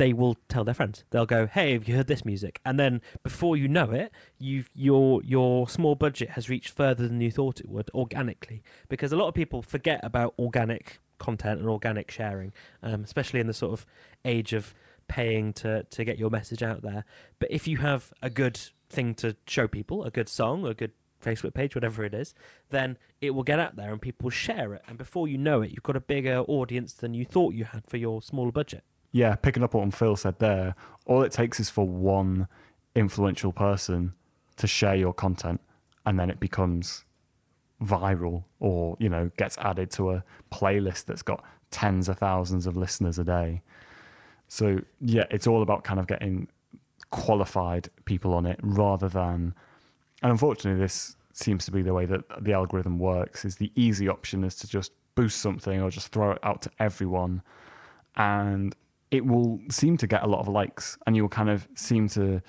they 0.00 0.14
will 0.14 0.38
tell 0.48 0.64
their 0.64 0.72
friends. 0.72 1.04
They'll 1.10 1.26
go, 1.26 1.46
"Hey, 1.46 1.74
have 1.74 1.86
you 1.86 1.94
heard 1.94 2.06
this 2.06 2.24
music?" 2.24 2.58
And 2.64 2.80
then 2.80 3.02
before 3.22 3.54
you 3.54 3.68
know 3.68 3.90
it, 3.90 4.10
you 4.38 4.64
your 4.72 5.22
your 5.22 5.68
small 5.68 5.94
budget 5.94 6.30
has 6.30 6.48
reached 6.48 6.70
further 6.70 7.06
than 7.06 7.20
you 7.20 7.30
thought 7.30 7.60
it 7.60 7.68
would 7.68 7.90
organically 7.94 8.62
because 8.88 9.12
a 9.12 9.16
lot 9.16 9.28
of 9.28 9.34
people 9.34 9.60
forget 9.60 10.00
about 10.02 10.32
organic 10.38 11.00
content 11.18 11.60
and 11.60 11.68
organic 11.68 12.10
sharing, 12.10 12.54
um, 12.82 13.04
especially 13.04 13.40
in 13.40 13.46
the 13.46 13.52
sort 13.52 13.74
of 13.74 13.84
age 14.24 14.54
of 14.54 14.74
paying 15.06 15.52
to 15.52 15.82
to 15.82 16.02
get 16.02 16.18
your 16.18 16.30
message 16.30 16.62
out 16.62 16.80
there. 16.80 17.04
But 17.38 17.50
if 17.50 17.68
you 17.68 17.76
have 17.76 18.10
a 18.22 18.30
good 18.30 18.58
thing 18.88 19.14
to 19.16 19.36
show 19.46 19.68
people, 19.68 20.04
a 20.04 20.10
good 20.10 20.30
song, 20.30 20.66
a 20.66 20.72
good 20.72 20.92
Facebook 21.22 21.52
page, 21.52 21.74
whatever 21.74 22.04
it 22.04 22.14
is, 22.14 22.34
then 22.70 22.96
it 23.20 23.34
will 23.34 23.42
get 23.42 23.58
out 23.58 23.76
there 23.76 23.92
and 23.92 24.00
people 24.00 24.30
share 24.30 24.72
it. 24.72 24.82
And 24.88 24.96
before 24.96 25.28
you 25.28 25.36
know 25.36 25.60
it, 25.60 25.72
you've 25.72 25.82
got 25.82 25.94
a 25.94 26.00
bigger 26.00 26.38
audience 26.48 26.94
than 26.94 27.12
you 27.12 27.26
thought 27.26 27.52
you 27.52 27.64
had 27.64 27.84
for 27.86 27.98
your 27.98 28.22
smaller 28.22 28.50
budget. 28.50 28.82
Yeah, 29.12 29.34
picking 29.34 29.62
up 29.62 29.74
on 29.74 29.90
Phil 29.90 30.16
said 30.16 30.38
there, 30.38 30.74
all 31.06 31.22
it 31.22 31.32
takes 31.32 31.58
is 31.58 31.70
for 31.70 31.86
one 31.86 32.46
influential 32.94 33.52
person 33.52 34.14
to 34.56 34.66
share 34.66 34.94
your 34.94 35.12
content 35.12 35.60
and 36.06 36.18
then 36.18 36.30
it 36.30 36.40
becomes 36.40 37.04
viral 37.82 38.44
or, 38.58 38.96
you 39.00 39.08
know, 39.08 39.30
gets 39.36 39.56
added 39.58 39.90
to 39.90 40.10
a 40.10 40.24
playlist 40.52 41.06
that's 41.06 41.22
got 41.22 41.42
tens 41.70 42.08
of 42.08 42.18
thousands 42.18 42.66
of 42.66 42.76
listeners 42.76 43.18
a 43.18 43.24
day. 43.24 43.62
So, 44.48 44.80
yeah, 45.00 45.24
it's 45.30 45.46
all 45.46 45.62
about 45.62 45.84
kind 45.84 45.98
of 45.98 46.06
getting 46.06 46.48
qualified 47.10 47.88
people 48.04 48.34
on 48.34 48.46
it 48.46 48.58
rather 48.62 49.08
than, 49.08 49.54
and 50.22 50.32
unfortunately, 50.32 50.80
this 50.80 51.16
seems 51.32 51.64
to 51.64 51.70
be 51.70 51.82
the 51.82 51.94
way 51.94 52.06
that 52.06 52.22
the 52.44 52.52
algorithm 52.52 52.98
works 52.98 53.44
is 53.44 53.56
the 53.56 53.72
easy 53.74 54.08
option 54.08 54.44
is 54.44 54.54
to 54.56 54.68
just 54.68 54.92
boost 55.14 55.40
something 55.40 55.80
or 55.80 55.90
just 55.90 56.08
throw 56.08 56.32
it 56.32 56.38
out 56.42 56.62
to 56.62 56.70
everyone 56.78 57.42
and 58.16 58.74
it 59.10 59.26
will 59.26 59.60
seem 59.70 59.96
to 59.96 60.06
get 60.06 60.22
a 60.22 60.26
lot 60.26 60.40
of 60.40 60.48
likes 60.48 60.96
and 61.06 61.16
you'll 61.16 61.28
kind 61.28 61.50
of 61.50 61.68
seem 61.74 62.08
to 62.08 62.40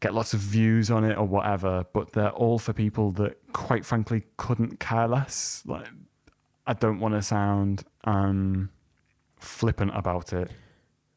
get 0.00 0.14
lots 0.14 0.34
of 0.34 0.40
views 0.40 0.90
on 0.90 1.04
it 1.04 1.16
or 1.16 1.24
whatever 1.24 1.84
but 1.92 2.12
they're 2.12 2.30
all 2.30 2.58
for 2.58 2.72
people 2.72 3.10
that 3.12 3.36
quite 3.52 3.84
frankly 3.84 4.24
couldn't 4.36 4.78
care 4.78 5.08
less. 5.08 5.62
Like 5.66 5.86
i 6.66 6.72
don't 6.72 7.00
want 7.00 7.14
to 7.14 7.22
sound 7.22 7.84
um 8.04 8.70
flippant 9.38 9.90
about 9.94 10.32
it 10.32 10.50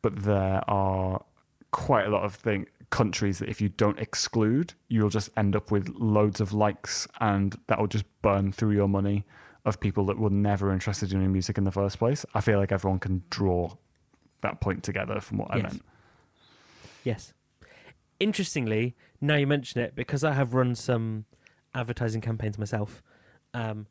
but 0.01 0.15
there 0.23 0.61
are 0.69 1.23
quite 1.71 2.05
a 2.05 2.09
lot 2.09 2.23
of 2.23 2.33
thing, 2.33 2.65
countries 2.89 3.39
that 3.39 3.49
if 3.49 3.59
you 3.59 3.69
don't 3.69 3.99
exclude 3.99 4.73
you'll 4.87 5.09
just 5.09 5.29
end 5.37 5.55
up 5.55 5.69
with 5.71 5.89
loads 5.89 6.39
of 6.39 6.53
likes 6.53 7.07
and 7.19 7.59
that 7.67 7.79
will 7.79 7.87
just 7.87 8.05
burn 8.21 8.51
through 8.51 8.71
your 8.71 8.87
money 8.87 9.25
of 9.65 9.79
people 9.79 10.05
that 10.05 10.17
were 10.17 10.29
never 10.29 10.71
interested 10.71 11.11
in 11.11 11.19
your 11.21 11.29
music 11.29 11.57
in 11.57 11.65
the 11.65 11.71
first 11.71 11.99
place. 11.99 12.25
I 12.33 12.39
feel 12.39 12.57
like 12.57 12.71
everyone 12.71 12.99
can 12.99 13.23
draw 13.29 13.75
that 14.41 14.61
point 14.61 14.83
together 14.83 15.19
from 15.19 15.37
what 15.39 15.51
I 15.51 15.61
meant. 15.61 15.81
Yes. 17.03 17.33
Interestingly, 18.19 18.95
now 19.21 19.35
you 19.35 19.47
mention 19.47 19.81
it, 19.81 19.95
because 19.95 20.23
I 20.23 20.33
have 20.33 20.53
run 20.53 20.75
some 20.75 21.25
advertising 21.73 22.21
campaigns 22.21 22.57
myself, 22.57 23.03
um, 23.53 23.87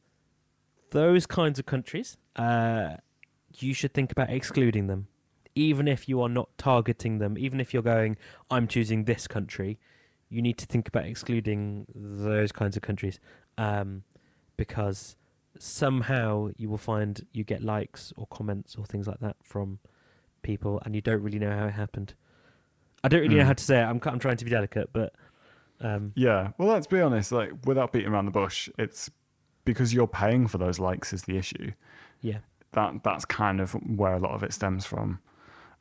those 0.90 1.26
kinds 1.26 1.59
of 1.59 1.66
countries, 1.66 2.16
uh, 2.37 2.96
you 3.59 3.74
should 3.74 3.94
think 3.94 4.12
about 4.12 4.30
excluding 4.30 4.87
them. 4.87 5.09
Even 5.54 5.88
if 5.88 6.09
you 6.09 6.20
are 6.20 6.28
not 6.28 6.50
targeting 6.59 7.18
them, 7.18 7.38
even 7.38 7.61
if 7.61 7.72
you're 7.72 7.82
going, 7.82 8.16
I'm 8.50 8.68
choosing 8.68 9.04
this 9.04 9.26
country, 9.26 9.78
you 10.28 10.42
need 10.42 10.59
to 10.59 10.66
think 10.66 10.88
about 10.88 11.06
excluding 11.06 11.87
those 11.94 12.52
kinds 12.52 12.76
of 12.76 12.82
countries 12.82 13.20
um, 13.56 14.02
because 14.56 15.16
somehow 15.59 16.50
you 16.56 16.68
will 16.68 16.78
find 16.78 17.26
you 17.32 17.44
get 17.44 17.62
likes 17.62 18.12
or 18.16 18.26
comments 18.26 18.76
or 18.76 18.85
things 18.85 19.06
like 19.06 19.20
that 19.20 19.37
from 19.42 19.78
people 20.46 20.80
and 20.85 20.94
you 20.94 21.00
don't 21.02 21.22
really 21.22 21.38
know 21.38 21.50
how 21.50 21.66
it 21.66 21.72
happened. 21.72 22.14
I 23.04 23.09
don't 23.09 23.20
really 23.20 23.35
know 23.37 23.42
Mm. 23.42 23.46
how 23.46 23.52
to 23.52 23.64
say 23.64 23.78
it. 23.80 23.85
I'm, 23.85 24.00
I'm 24.04 24.18
trying 24.18 24.37
to 24.38 24.44
be 24.44 24.50
delicate, 24.50 24.90
but 24.92 25.12
um, 25.80 26.12
Yeah. 26.14 26.52
Well, 26.56 26.68
let's 26.68 26.87
be 26.87 27.00
honest. 27.00 27.30
Like, 27.32 27.52
without 27.66 27.92
beating 27.92 28.09
around 28.11 28.24
the 28.24 28.30
bush, 28.30 28.68
it's 28.78 29.11
because 29.64 29.92
you're 29.92 30.06
paying 30.06 30.46
for 30.46 30.59
those 30.59 30.78
likes 30.78 31.12
is 31.12 31.22
the 31.24 31.37
issue. 31.37 31.72
yeah. 32.20 32.38
That 32.72 33.02
that's 33.04 33.24
kind 33.24 33.61
of 33.61 33.72
where 33.72 34.12
a 34.14 34.18
lot 34.18 34.32
of 34.32 34.42
it 34.42 34.52
stems 34.52 34.85
from. 34.85 35.20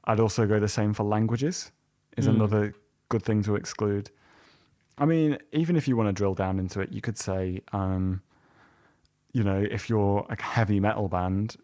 I'd 0.06 0.20
also 0.20 0.46
go 0.48 0.60
the 0.60 0.68
same 0.70 0.94
for 0.94 1.04
languages. 1.04 1.72
Is 2.18 2.28
Mm. 2.28 2.36
another 2.36 2.74
good 3.10 3.22
thing 3.24 3.44
to 3.44 3.56
exclude. 3.56 4.12
I 4.98 5.06
mean, 5.06 5.38
even 5.52 5.76
if 5.76 5.88
you 5.90 5.98
want 5.98 6.08
to 6.08 6.14
drill 6.14 6.34
down 6.36 6.58
into 6.60 6.80
it, 6.80 6.94
you 6.94 7.02
could 7.02 7.18
say, 7.18 7.62
um, 7.74 8.22
you 9.34 9.44
know, 9.44 9.60
if 9.70 9.90
you're 9.90 10.26
a 10.30 10.42
heavy 10.42 10.80
metal 10.80 11.10
band, 11.10 11.58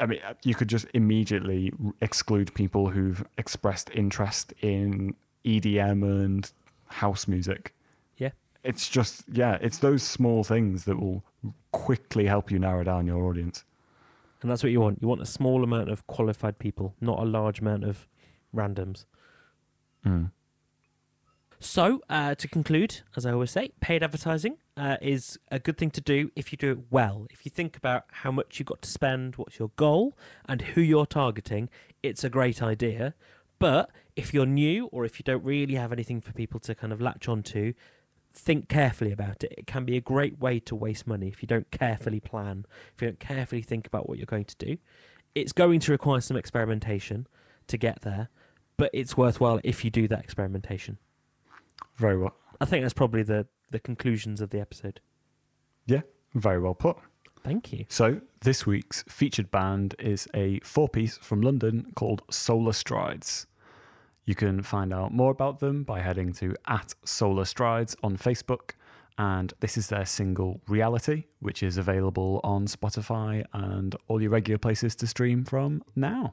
I 0.00 0.06
mean, 0.06 0.20
you 0.42 0.54
could 0.54 0.68
just 0.68 0.86
immediately 0.94 1.72
exclude 2.00 2.54
people 2.54 2.88
who've 2.88 3.24
expressed 3.36 3.90
interest 3.94 4.54
in 4.62 5.14
EDM 5.44 6.02
and 6.02 6.50
house 6.86 7.28
music. 7.28 7.74
Yeah. 8.16 8.30
It's 8.64 8.88
just, 8.88 9.24
yeah, 9.30 9.58
it's 9.60 9.78
those 9.78 10.02
small 10.02 10.42
things 10.42 10.84
that 10.84 10.98
will 10.98 11.22
quickly 11.70 12.26
help 12.26 12.50
you 12.50 12.58
narrow 12.58 12.82
down 12.82 13.06
your 13.06 13.24
audience. 13.24 13.64
And 14.42 14.50
that's 14.50 14.62
what 14.62 14.72
you 14.72 14.80
want. 14.80 15.02
You 15.02 15.08
want 15.08 15.20
a 15.20 15.26
small 15.26 15.62
amount 15.62 15.90
of 15.90 16.06
qualified 16.06 16.58
people, 16.58 16.94
not 17.00 17.18
a 17.18 17.24
large 17.24 17.60
amount 17.60 17.84
of 17.84 18.08
randoms. 18.54 19.04
Mm. 20.04 20.30
So, 21.62 22.00
uh, 22.08 22.34
to 22.36 22.48
conclude, 22.48 23.02
as 23.18 23.26
I 23.26 23.32
always 23.32 23.50
say, 23.50 23.72
paid 23.80 24.02
advertising 24.02 24.56
uh, 24.78 24.96
is 25.02 25.38
a 25.50 25.58
good 25.58 25.76
thing 25.76 25.90
to 25.90 26.00
do 26.00 26.30
if 26.34 26.52
you 26.52 26.56
do 26.58 26.70
it 26.70 26.78
well. 26.88 27.26
If 27.30 27.44
you 27.44 27.50
think 27.50 27.76
about 27.76 28.04
how 28.10 28.30
much 28.30 28.58
you've 28.58 28.66
got 28.66 28.80
to 28.80 28.90
spend, 28.90 29.36
what's 29.36 29.58
your 29.58 29.70
goal, 29.76 30.16
and 30.48 30.62
who 30.62 30.80
you're 30.80 31.04
targeting, 31.04 31.68
it's 32.02 32.24
a 32.24 32.30
great 32.30 32.62
idea. 32.62 33.14
But 33.58 33.90
if 34.16 34.32
you're 34.32 34.46
new 34.46 34.86
or 34.86 35.04
if 35.04 35.20
you 35.20 35.22
don't 35.22 35.44
really 35.44 35.74
have 35.74 35.92
anything 35.92 36.22
for 36.22 36.32
people 36.32 36.60
to 36.60 36.74
kind 36.74 36.94
of 36.94 37.00
latch 37.02 37.28
onto, 37.28 37.74
think 38.32 38.70
carefully 38.70 39.12
about 39.12 39.44
it. 39.44 39.52
It 39.58 39.66
can 39.66 39.84
be 39.84 39.98
a 39.98 40.00
great 40.00 40.40
way 40.40 40.60
to 40.60 40.74
waste 40.74 41.06
money 41.06 41.28
if 41.28 41.42
you 41.42 41.46
don't 41.46 41.70
carefully 41.70 42.20
plan, 42.20 42.64
if 42.94 43.02
you 43.02 43.08
don't 43.08 43.20
carefully 43.20 43.60
think 43.60 43.86
about 43.86 44.08
what 44.08 44.16
you're 44.16 44.24
going 44.24 44.46
to 44.46 44.56
do. 44.56 44.78
It's 45.34 45.52
going 45.52 45.80
to 45.80 45.92
require 45.92 46.22
some 46.22 46.38
experimentation 46.38 47.26
to 47.66 47.76
get 47.76 48.00
there, 48.00 48.30
but 48.78 48.88
it's 48.94 49.14
worthwhile 49.14 49.60
if 49.62 49.84
you 49.84 49.90
do 49.90 50.08
that 50.08 50.20
experimentation. 50.20 50.96
Very 52.00 52.16
well. 52.16 52.34
I 52.62 52.64
think 52.64 52.82
that's 52.82 52.94
probably 52.94 53.22
the, 53.22 53.46
the 53.70 53.78
conclusions 53.78 54.40
of 54.40 54.50
the 54.50 54.58
episode. 54.58 55.00
Yeah, 55.86 56.00
very 56.34 56.58
well 56.58 56.74
put. 56.74 56.96
Thank 57.44 57.72
you. 57.72 57.84
So, 57.88 58.22
this 58.40 58.66
week's 58.66 59.04
featured 59.06 59.50
band 59.50 59.94
is 59.98 60.26
a 60.34 60.60
four 60.60 60.88
piece 60.88 61.18
from 61.18 61.42
London 61.42 61.92
called 61.94 62.22
Solar 62.30 62.72
Strides. 62.72 63.46
You 64.24 64.34
can 64.34 64.62
find 64.62 64.94
out 64.94 65.12
more 65.12 65.30
about 65.30 65.60
them 65.60 65.82
by 65.82 66.00
heading 66.00 66.32
to 66.34 66.54
at 66.66 66.94
Solar 67.04 67.44
Strides 67.44 67.96
on 68.02 68.16
Facebook. 68.16 68.72
And 69.18 69.52
this 69.60 69.76
is 69.76 69.88
their 69.88 70.06
single 70.06 70.62
Reality, 70.66 71.24
which 71.40 71.62
is 71.62 71.76
available 71.76 72.40
on 72.42 72.66
Spotify 72.66 73.44
and 73.52 73.94
all 74.08 74.22
your 74.22 74.30
regular 74.30 74.56
places 74.58 74.94
to 74.96 75.06
stream 75.06 75.44
from 75.44 75.82
now. 75.94 76.32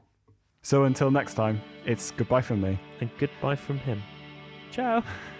So 0.62 0.84
until 0.84 1.10
next 1.10 1.34
time, 1.34 1.60
it's 1.84 2.10
goodbye 2.12 2.40
from 2.40 2.62
me. 2.62 2.80
And 3.00 3.10
goodbye 3.18 3.56
from 3.56 3.76
him. 3.78 4.02
Ciao. 4.70 5.02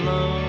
Just 0.00 0.39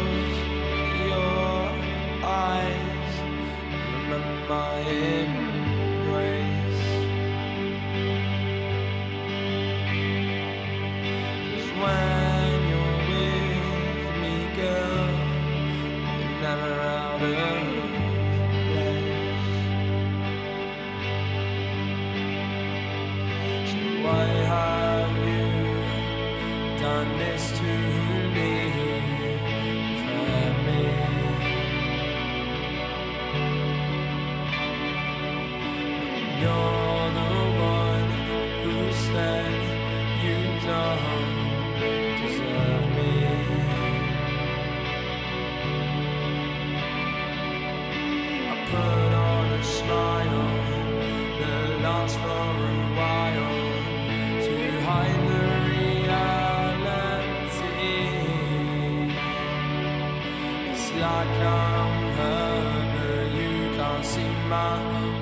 like 61.02 61.28
I'm 61.28 62.14
hurt, 62.18 62.94
but 62.94 63.26
you 63.38 63.76
can't 63.76 64.06
see 64.06 64.34
my 64.48 65.21